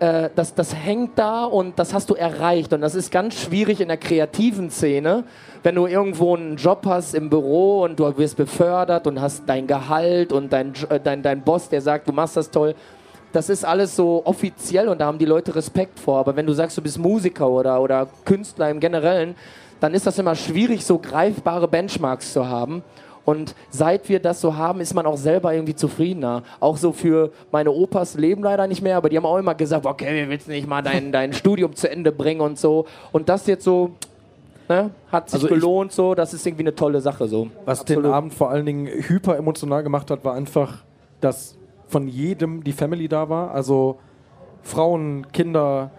Äh, 0.00 0.30
das, 0.34 0.54
das 0.54 0.74
hängt 0.74 1.18
da 1.18 1.44
und 1.44 1.78
das 1.78 1.92
hast 1.92 2.10
du 2.10 2.14
erreicht. 2.14 2.72
Und 2.72 2.80
das 2.80 2.94
ist 2.94 3.10
ganz 3.10 3.34
schwierig 3.34 3.80
in 3.80 3.88
der 3.88 3.96
kreativen 3.96 4.70
Szene, 4.70 5.24
wenn 5.62 5.74
du 5.74 5.86
irgendwo 5.86 6.36
einen 6.36 6.56
Job 6.56 6.84
hast 6.86 7.14
im 7.14 7.30
Büro 7.30 7.82
und 7.82 7.98
du 7.98 8.16
wirst 8.16 8.36
befördert 8.36 9.06
und 9.06 9.20
hast 9.20 9.42
dein 9.46 9.66
Gehalt 9.66 10.32
und 10.32 10.52
dein, 10.52 10.72
äh, 10.88 11.00
dein, 11.00 11.22
dein 11.22 11.42
Boss, 11.42 11.68
der 11.68 11.80
sagt, 11.80 12.08
du 12.08 12.12
machst 12.12 12.36
das 12.36 12.50
toll. 12.50 12.74
Das 13.32 13.50
ist 13.50 13.64
alles 13.64 13.94
so 13.94 14.22
offiziell 14.24 14.88
und 14.88 15.00
da 15.00 15.06
haben 15.06 15.18
die 15.18 15.26
Leute 15.26 15.54
Respekt 15.54 15.98
vor. 15.98 16.18
Aber 16.18 16.36
wenn 16.36 16.46
du 16.46 16.52
sagst, 16.52 16.78
du 16.78 16.82
bist 16.82 16.98
Musiker 16.98 17.48
oder, 17.48 17.80
oder 17.80 18.08
Künstler 18.24 18.70
im 18.70 18.80
Generellen, 18.80 19.34
dann 19.80 19.94
ist 19.94 20.06
das 20.06 20.18
immer 20.18 20.34
schwierig, 20.34 20.84
so 20.84 20.98
greifbare 20.98 21.68
Benchmarks 21.68 22.32
zu 22.32 22.48
haben. 22.48 22.82
Und 23.28 23.54
seit 23.68 24.08
wir 24.08 24.20
das 24.20 24.40
so 24.40 24.56
haben, 24.56 24.80
ist 24.80 24.94
man 24.94 25.04
auch 25.04 25.18
selber 25.18 25.52
irgendwie 25.52 25.74
zufriedener. 25.74 26.42
Auch 26.60 26.78
so 26.78 26.92
für 26.92 27.30
meine 27.52 27.70
Opas 27.70 28.14
leben 28.14 28.42
leider 28.42 28.66
nicht 28.66 28.80
mehr, 28.80 28.96
aber 28.96 29.10
die 29.10 29.18
haben 29.18 29.26
auch 29.26 29.36
immer 29.36 29.54
gesagt, 29.54 29.84
okay, 29.84 30.14
wir 30.14 30.30
willst 30.30 30.48
nicht 30.48 30.66
mal 30.66 30.80
dein, 30.80 31.12
dein 31.12 31.34
Studium 31.34 31.74
zu 31.76 31.90
Ende 31.90 32.10
bringen 32.10 32.40
und 32.40 32.58
so. 32.58 32.86
Und 33.12 33.28
das 33.28 33.46
jetzt 33.46 33.64
so, 33.64 33.90
ne, 34.70 34.88
hat 35.12 35.28
sich 35.28 35.34
Also 35.42 35.46
ich- 35.48 35.52
gelohnt 35.52 35.92
so, 35.92 36.14
das 36.14 36.32
ist 36.32 36.46
irgendwie 36.46 36.62
eine 36.62 36.74
tolle 36.74 37.02
Sache 37.02 37.28
so. 37.28 37.48
Was 37.66 37.84
den 37.84 38.06
Abend 38.06 38.32
vor 38.32 38.48
allen 38.48 38.64
Dingen 38.64 38.86
hyper 38.86 39.36
emotional 39.36 39.82
gemacht 39.82 40.10
hat, 40.10 40.24
war 40.24 40.32
einfach, 40.32 40.78
dass 41.20 41.54
von 41.86 42.08
jedem 42.08 42.64
die 42.64 42.72
Family 42.72 43.08
da 43.08 43.28
war. 43.28 43.50
Also 43.50 43.98
Frauen, 44.62 45.26
Kinder, 45.32 45.90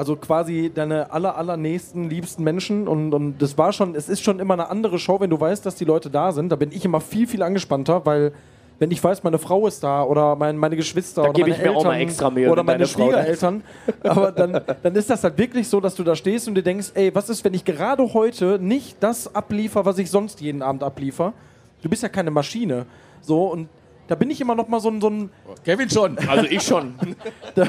also 0.00 0.16
quasi 0.16 0.72
deine 0.74 1.12
aller, 1.12 1.36
allernächsten, 1.36 2.08
liebsten 2.08 2.42
Menschen. 2.42 2.88
Und, 2.88 3.12
und 3.12 3.36
das 3.42 3.58
war 3.58 3.70
schon, 3.74 3.94
es 3.94 4.08
ist 4.08 4.24
schon 4.24 4.40
immer 4.40 4.54
eine 4.54 4.70
andere 4.70 4.98
Show, 4.98 5.20
wenn 5.20 5.28
du 5.28 5.38
weißt, 5.38 5.66
dass 5.66 5.74
die 5.74 5.84
Leute 5.84 6.08
da 6.08 6.32
sind. 6.32 6.48
Da 6.50 6.56
bin 6.56 6.72
ich 6.72 6.86
immer 6.86 7.02
viel, 7.02 7.26
viel 7.26 7.42
angespannter, 7.42 8.06
weil 8.06 8.32
wenn 8.78 8.90
ich 8.90 9.04
weiß, 9.04 9.22
meine 9.24 9.38
Frau 9.38 9.66
ist 9.66 9.84
da 9.84 10.02
oder 10.02 10.36
mein, 10.36 10.56
meine 10.56 10.74
Geschwister 10.74 11.24
oder 11.24 11.32
gebe 11.34 11.50
meine 11.50 11.62
ich 11.62 11.62
mir 11.62 11.72
auch 11.72 11.84
Eltern 11.84 11.92
mal 11.92 12.00
extra 12.00 12.30
Mühe, 12.30 12.50
oder 12.50 12.62
meine 12.62 12.78
da 12.78 12.84
ist. 12.84 12.92
Schwiegereltern, 12.92 13.62
aber 14.02 14.32
dann, 14.32 14.58
dann 14.82 14.94
ist 14.94 15.10
das 15.10 15.22
halt 15.22 15.36
wirklich 15.36 15.68
so, 15.68 15.80
dass 15.80 15.94
du 15.94 16.02
da 16.02 16.16
stehst 16.16 16.48
und 16.48 16.54
dir 16.54 16.62
denkst, 16.62 16.92
ey, 16.94 17.14
was 17.14 17.28
ist, 17.28 17.44
wenn 17.44 17.52
ich 17.52 17.66
gerade 17.66 18.14
heute 18.14 18.58
nicht 18.58 18.96
das 19.00 19.34
abliefer, 19.34 19.84
was 19.84 19.98
ich 19.98 20.10
sonst 20.10 20.40
jeden 20.40 20.62
Abend 20.62 20.82
abliefer? 20.82 21.34
Du 21.82 21.90
bist 21.90 22.02
ja 22.02 22.08
keine 22.08 22.30
Maschine. 22.30 22.86
So, 23.20 23.48
und 23.48 23.68
da 24.08 24.14
bin 24.14 24.30
ich 24.30 24.40
immer 24.40 24.54
noch 24.54 24.66
mal 24.66 24.80
so 24.80 24.88
ein, 24.88 24.98
so 25.02 25.10
ein 25.10 25.30
Kevin 25.62 25.90
schon. 25.90 26.16
Also 26.26 26.46
ich 26.46 26.62
schon. 26.62 26.94
da, 27.54 27.66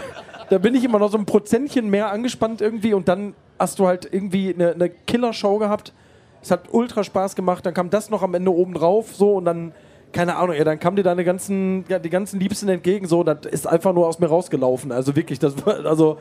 da 0.52 0.58
bin 0.58 0.76
ich 0.76 0.84
immer 0.84 1.00
noch 1.00 1.10
so 1.10 1.18
ein 1.18 1.26
Prozentchen 1.26 1.90
mehr 1.90 2.12
angespannt 2.12 2.60
irgendwie 2.60 2.94
und 2.94 3.08
dann 3.08 3.34
hast 3.58 3.80
du 3.80 3.88
halt 3.88 4.06
irgendwie 4.12 4.54
eine, 4.54 4.74
eine 4.74 4.90
Killer-Show 4.90 5.60
gehabt. 5.60 5.94
Es 6.42 6.52
hat 6.52 6.66
ultra 6.74 7.06
Spaß 7.06 7.38
gemacht, 7.38 7.66
dann 7.66 7.74
kam 7.74 7.90
das 7.90 8.10
noch 8.10 8.22
am 8.22 8.34
Ende 8.34 8.54
oben 8.54 8.74
drauf, 8.74 9.16
so 9.16 9.36
und 9.36 9.46
dann, 9.46 9.72
keine 10.12 10.36
Ahnung, 10.36 10.54
ja, 10.58 10.66
dann 10.66 10.78
kamen 10.78 10.98
dir 10.98 11.04
deine 11.04 11.24
ganzen, 11.24 11.86
ja, 11.88 12.00
die 12.00 12.10
ganzen 12.10 12.38
Liebsten 12.38 12.68
entgegen, 12.68 13.08
so, 13.08 13.24
das 13.24 13.46
ist 13.50 13.66
einfach 13.66 13.94
nur 13.94 14.06
aus 14.08 14.20
mir 14.20 14.28
rausgelaufen. 14.28 14.92
Also 14.92 15.16
wirklich, 15.16 15.40
das 15.40 15.66
war, 15.66 15.86
also. 15.86 16.18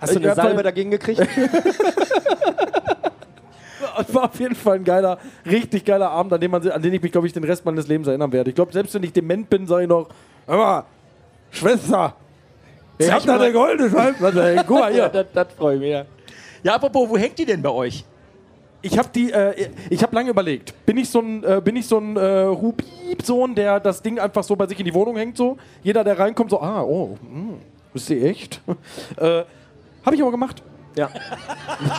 Hast 0.00 0.14
du 0.14 0.18
eine 0.18 0.34
Salbe 0.34 0.54
halt- 0.56 0.64
dagegen 0.66 0.90
gekriegt? 0.90 1.20
Es 3.98 4.14
war 4.14 4.24
auf 4.24 4.40
jeden 4.40 4.54
Fall 4.54 4.76
ein 4.76 4.84
geiler, 4.84 5.18
richtig 5.44 5.84
geiler 5.84 6.10
Abend, 6.10 6.32
an 6.32 6.40
dem, 6.40 6.52
man, 6.52 6.66
an 6.70 6.80
den 6.80 6.94
ich 6.94 7.02
mich, 7.02 7.12
glaube 7.12 7.26
ich, 7.26 7.34
den 7.34 7.44
Rest 7.44 7.66
meines 7.66 7.86
Lebens 7.86 8.08
erinnern 8.08 8.32
werde. 8.32 8.48
Ich 8.48 8.56
glaube, 8.56 8.72
selbst 8.72 8.94
wenn 8.94 9.02
ich 9.02 9.12
dement 9.12 9.50
bin, 9.50 9.66
sage 9.66 9.82
ich 9.82 9.88
noch, 9.90 10.08
hör 10.46 10.56
mal, 10.56 10.84
Schwester, 11.50 12.14
ich 12.98 13.10
hab 13.10 13.24
da 13.24 13.36
eine 13.36 13.52
goldene 13.52 13.90
Schallplatte, 13.90 14.64
guck 14.66 14.78
mal 14.80 14.92
hier. 14.92 15.08
das, 15.12 15.26
das 15.32 15.46
freue 15.54 15.74
ich 15.76 15.80
mich. 15.80 15.90
Ja. 15.90 16.04
Ja, 16.62 16.74
apropos, 16.76 17.08
wo 17.08 17.16
hängt 17.18 17.38
die 17.38 17.44
denn 17.44 17.60
bei 17.60 17.70
euch? 17.70 18.04
Ich 18.80 18.98
habe 18.98 19.08
die, 19.14 19.32
äh, 19.32 19.70
ich 19.90 20.02
habe 20.02 20.14
lange 20.14 20.30
überlegt. 20.30 20.74
Bin 20.86 20.96
ich 20.96 21.08
so 21.08 21.20
ein, 21.20 21.42
äh, 21.42 21.60
bin 21.62 21.76
ich 21.76 21.86
so 21.86 21.98
ein 21.98 22.16
äh, 22.16 22.42
Rubib-Sohn, 22.42 23.54
der 23.54 23.80
das 23.80 24.02
Ding 24.02 24.18
einfach 24.18 24.42
so 24.42 24.56
bei 24.56 24.66
sich 24.66 24.78
in 24.78 24.84
die 24.84 24.94
Wohnung 24.94 25.16
hängt 25.16 25.36
so? 25.36 25.56
Jeder, 25.82 26.04
der 26.04 26.18
reinkommt, 26.18 26.50
so, 26.50 26.60
ah, 26.60 26.82
oh, 26.82 27.16
mh, 27.22 27.54
ist 27.94 28.08
die 28.08 28.22
echt? 28.22 28.60
äh, 29.16 29.42
habe 30.04 30.16
ich 30.16 30.22
aber 30.22 30.30
gemacht. 30.30 30.62
Ja. 30.96 31.08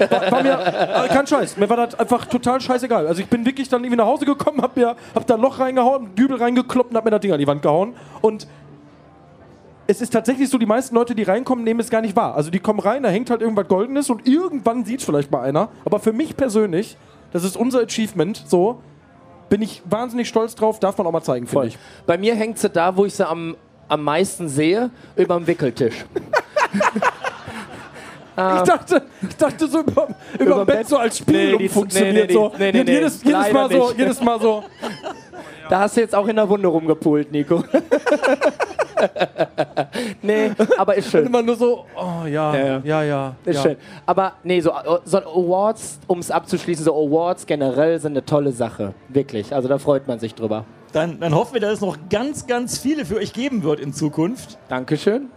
War, 0.09 0.31
war 0.31 0.43
mir, 0.43 1.05
äh, 1.05 1.07
kein 1.09 1.27
Scheiß, 1.27 1.57
mir 1.57 1.69
war 1.69 1.77
das 1.77 1.99
einfach 1.99 2.25
total 2.25 2.61
scheißegal. 2.61 3.07
Also 3.07 3.21
ich 3.21 3.27
bin 3.27 3.45
wirklich 3.45 3.67
dann 3.67 3.83
irgendwie 3.83 3.97
nach 3.97 4.05
Hause 4.05 4.25
gekommen, 4.25 4.61
hab 4.61 4.77
mir, 4.77 4.95
hab 5.13 5.27
da 5.27 5.35
ein 5.35 5.41
Loch 5.41 5.59
reingehauen, 5.59 6.15
Dübel 6.15 6.37
reingekloppt 6.37 6.91
und 6.91 6.97
hab 6.97 7.05
mir 7.05 7.11
das 7.11 7.21
Ding 7.21 7.31
an 7.31 7.39
die 7.39 7.47
Wand 7.47 7.61
gehauen. 7.61 7.95
Und 8.21 8.47
es 9.87 10.01
ist 10.01 10.11
tatsächlich 10.11 10.49
so, 10.49 10.57
die 10.57 10.65
meisten 10.65 10.95
Leute, 10.95 11.15
die 11.15 11.23
reinkommen, 11.23 11.63
nehmen 11.63 11.79
es 11.79 11.89
gar 11.89 12.01
nicht 12.01 12.15
wahr. 12.15 12.35
Also 12.35 12.49
die 12.49 12.59
kommen 12.59 12.79
rein, 12.79 13.03
da 13.03 13.09
hängt 13.09 13.29
halt 13.29 13.41
irgendwas 13.41 13.67
Goldenes 13.67 14.09
und 14.09 14.27
irgendwann 14.27 14.85
sieht 14.85 14.99
es 14.99 15.05
vielleicht 15.05 15.31
mal 15.31 15.41
einer. 15.41 15.69
Aber 15.83 15.99
für 15.99 16.13
mich 16.13 16.35
persönlich, 16.35 16.97
das 17.31 17.43
ist 17.43 17.55
unser 17.55 17.81
Achievement, 17.81 18.43
so, 18.47 18.79
bin 19.49 19.61
ich 19.61 19.83
wahnsinnig 19.85 20.27
stolz 20.27 20.55
drauf, 20.55 20.79
darf 20.79 20.97
man 20.97 21.05
auch 21.05 21.11
mal 21.11 21.21
zeigen, 21.21 21.45
finde 21.47 21.67
ich. 21.67 21.77
Bei 22.05 22.17
mir 22.17 22.35
hängt 22.35 22.57
sie 22.57 22.69
da, 22.69 22.97
wo 22.97 23.05
ich 23.05 23.13
sie 23.13 23.27
am, 23.27 23.55
am 23.87 24.03
meisten 24.03 24.49
sehe, 24.49 24.89
über 25.15 25.35
dem 25.35 25.47
Wickeltisch. 25.47 26.05
Ich 28.37 28.63
dachte, 28.63 29.01
ich 29.29 29.37
dachte 29.37 29.65
so 29.65 29.79
über, 29.79 30.09
über, 30.37 30.65
Bett, 30.65 30.79
Bett? 30.79 30.87
so 30.89 30.97
als 30.97 31.19
Spiel 31.19 31.55
Nee, 31.55 31.69
funktioniert 31.69 32.13
nee, 32.13 32.25
nee, 32.27 32.33
so. 32.33 32.51
nee, 32.57 32.71
nee, 32.73 32.79
jedes, 32.79 33.23
jedes, 33.23 33.53
Mal 33.53 33.71
so 33.71 33.93
jedes 33.97 34.21
Mal 34.21 34.41
so. 34.41 34.63
Da 35.69 35.79
hast 35.79 35.95
du 35.95 36.01
jetzt 36.01 36.13
auch 36.13 36.27
in 36.27 36.35
der 36.35 36.49
Wunde 36.49 36.67
rumgepult, 36.67 37.31
Nico. 37.31 37.63
nee, 40.21 40.51
aber 40.77 40.95
ist 40.95 41.11
schön. 41.11 41.25
Immer 41.25 41.41
nur 41.41 41.55
so, 41.55 41.85
oh 41.95 42.25
ja, 42.25 42.55
Ja, 42.55 42.55
ja, 42.55 42.65
ja. 42.65 42.81
ja. 42.83 43.03
ja, 43.03 43.35
Ist 43.51 43.61
schön. 43.61 43.77
Aber 44.05 44.33
nee, 44.43 44.59
so, 44.59 44.71
so 45.03 45.17
Awards, 45.17 45.99
um 46.07 46.19
es 46.19 46.31
abzuschließen, 46.31 46.85
so 46.85 46.93
Awards 46.93 47.45
generell 47.45 47.99
sind 47.99 48.13
eine 48.13 48.25
tolle 48.25 48.51
Sache. 48.51 48.93
Wirklich. 49.09 49.53
Also 49.53 49.67
da 49.67 49.77
freut 49.77 50.07
man 50.07 50.19
sich 50.19 50.33
drüber. 50.35 50.65
Dann, 50.93 51.19
dann 51.19 51.35
hoffen 51.35 51.55
wir, 51.55 51.61
dass 51.61 51.73
es 51.73 51.81
noch 51.81 51.97
ganz, 52.09 52.47
ganz 52.47 52.77
viele 52.77 53.05
für 53.05 53.17
euch 53.17 53.33
geben 53.33 53.63
wird 53.63 53.79
in 53.79 53.93
Zukunft. 53.93 54.57
Dankeschön. 54.69 55.29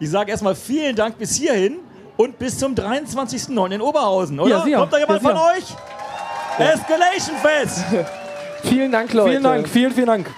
Ich 0.00 0.10
sage 0.10 0.30
erstmal 0.30 0.54
vielen 0.54 0.96
Dank 0.96 1.18
bis 1.18 1.34
hierhin 1.34 1.78
und 2.16 2.38
bis 2.38 2.58
zum 2.58 2.74
23.09. 2.74 3.74
in 3.74 3.80
Oberhausen, 3.82 4.40
oder? 4.40 4.50
Ja, 4.50 4.62
sicher. 4.62 4.78
Kommt 4.78 4.92
da 4.92 4.98
jemand 4.98 5.22
Ja, 5.22 5.28
von 5.28 5.38
euch? 5.38 5.76
Escalation 6.58 7.36
Fest! 7.36 7.84
Vielen 8.64 8.90
Dank, 8.90 9.12
Leute. 9.12 9.30
Vielen 9.30 9.42
Dank, 9.44 9.68
vielen, 9.68 9.92
vielen 9.92 10.06
Dank. 10.06 10.30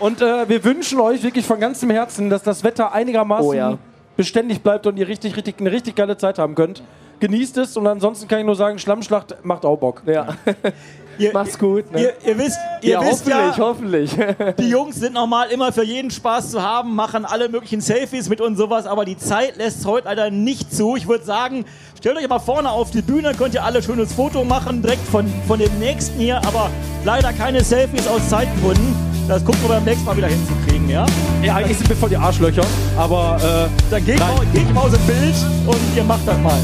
Und 0.00 0.20
äh, 0.20 0.48
wir 0.48 0.64
wünschen 0.64 1.00
euch 1.00 1.22
wirklich 1.22 1.46
von 1.46 1.60
ganzem 1.60 1.90
Herzen, 1.90 2.30
dass 2.30 2.42
das 2.42 2.64
Wetter 2.64 2.92
einigermaßen 2.92 3.48
Oh 3.48 3.52
ja. 3.52 3.78
beständig 4.16 4.62
bleibt 4.62 4.86
und 4.86 4.96
ihr 4.96 5.08
richtig, 5.08 5.36
richtig, 5.36 5.56
eine 5.60 5.70
richtig 5.70 5.94
geile 5.94 6.16
Zeit 6.16 6.38
haben 6.38 6.54
könnt. 6.54 6.82
genießt 7.20 7.58
es 7.58 7.76
und 7.76 7.86
ansonsten 7.86 8.28
kann 8.28 8.40
ich 8.40 8.44
nur 8.44 8.56
sagen, 8.56 8.78
Schlammschlacht 8.78 9.36
macht 9.44 9.64
auch 9.64 9.78
Bock. 9.78 10.02
Ja. 10.06 10.28
Ihr, 11.18 11.30
Mach's 11.32 11.56
gut. 11.56 11.92
Ne? 11.92 12.00
Ihr, 12.02 12.12
ihr 12.26 12.38
wisst, 12.38 12.58
ihr 12.82 12.90
ja, 12.90 13.00
wisst 13.00 13.32
hoffentlich, 13.32 14.16
ja, 14.16 14.18
hoffentlich. 14.18 14.56
die 14.58 14.68
Jungs 14.68 14.96
sind 14.96 15.14
normal 15.14 15.48
immer 15.50 15.72
für 15.72 15.84
jeden 15.84 16.10
Spaß 16.10 16.50
zu 16.50 16.60
haben, 16.60 16.96
machen 16.96 17.24
alle 17.24 17.48
möglichen 17.48 17.80
Selfies 17.80 18.28
mit 18.28 18.40
und 18.40 18.56
sowas, 18.56 18.86
aber 18.86 19.04
die 19.04 19.16
Zeit 19.16 19.56
lässt 19.56 19.80
es 19.80 19.86
heute 19.86 20.08
leider 20.08 20.30
nicht 20.30 20.74
zu. 20.74 20.96
Ich 20.96 21.06
würde 21.06 21.24
sagen, 21.24 21.66
stellt 21.96 22.16
euch 22.16 22.28
mal 22.28 22.40
vorne 22.40 22.68
auf 22.68 22.90
die 22.90 23.02
Bühne, 23.02 23.32
könnt 23.38 23.54
ihr 23.54 23.64
alle 23.64 23.78
ein 23.78 23.84
schönes 23.84 24.12
Foto 24.12 24.44
machen, 24.44 24.82
direkt 24.82 25.06
von, 25.06 25.32
von 25.46 25.58
dem 25.58 25.78
nächsten 25.78 26.18
hier, 26.18 26.38
aber 26.38 26.70
leider 27.04 27.32
keine 27.32 27.62
Selfies 27.62 28.08
aus 28.08 28.28
Zeitgründen. 28.28 29.13
Das 29.26 29.42
gucken 29.44 29.62
wir 29.62 29.68
beim 29.70 29.84
nächsten 29.84 30.04
Mal 30.04 30.16
wieder 30.16 30.28
hinzukriegen, 30.28 30.88
ja? 30.88 31.06
Ja, 31.42 31.56
eigentlich 31.56 31.78
sind 31.78 31.88
wir 31.88 31.96
voll 31.96 32.10
die 32.10 32.16
Arschlöcher, 32.16 32.64
aber 32.96 33.38
äh, 33.42 33.90
Dann 33.90 34.04
geht, 34.04 34.18
Nein. 34.18 34.34
mal, 34.36 34.46
geht 34.52 34.74
mal 34.74 34.80
aus 34.82 34.92
dem 34.92 35.00
Bild 35.02 35.34
und 35.66 35.78
ihr 35.96 36.04
macht 36.04 36.26
das 36.26 36.38
mal. 36.40 36.58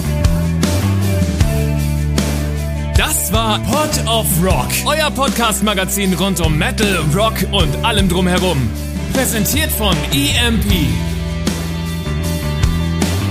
Das 2.97 3.33
war 3.33 3.59
Pod 3.61 4.07
of 4.07 4.27
Rock, 4.45 4.69
euer 4.85 5.11
Podcast-Magazin 5.11 6.13
rund 6.15 6.41
um 6.41 6.59
Metal, 6.59 6.99
Rock 7.17 7.35
und 7.51 7.83
allem 7.83 8.11
drumherum. 8.11 8.69
Präsentiert 9.15 9.71
von 9.71 9.97
EMP. 10.13 10.71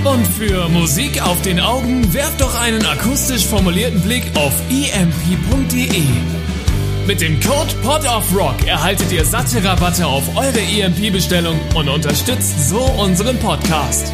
Und 0.05 0.25
für 0.25 0.67
Musik 0.69 1.21
auf 1.21 1.39
den 1.43 1.59
Augen 1.59 2.11
werft 2.13 2.41
doch 2.41 2.59
einen 2.59 2.83
akustisch 2.85 3.45
formulierten 3.45 4.01
Blick 4.01 4.23
auf 4.35 4.53
emp.de. 4.69 6.03
Mit 7.09 7.21
dem 7.21 7.39
Code 7.39 7.73
Pod 7.81 8.05
of 8.05 8.35
Rock 8.37 8.67
erhaltet 8.67 9.11
ihr 9.11 9.25
satte 9.25 9.63
Rabatte 9.63 10.05
auf 10.05 10.37
eure 10.37 10.59
EMP-Bestellung 10.59 11.59
und 11.73 11.89
unterstützt 11.89 12.69
so 12.69 12.81
unseren 12.81 13.35
Podcast. 13.39 14.13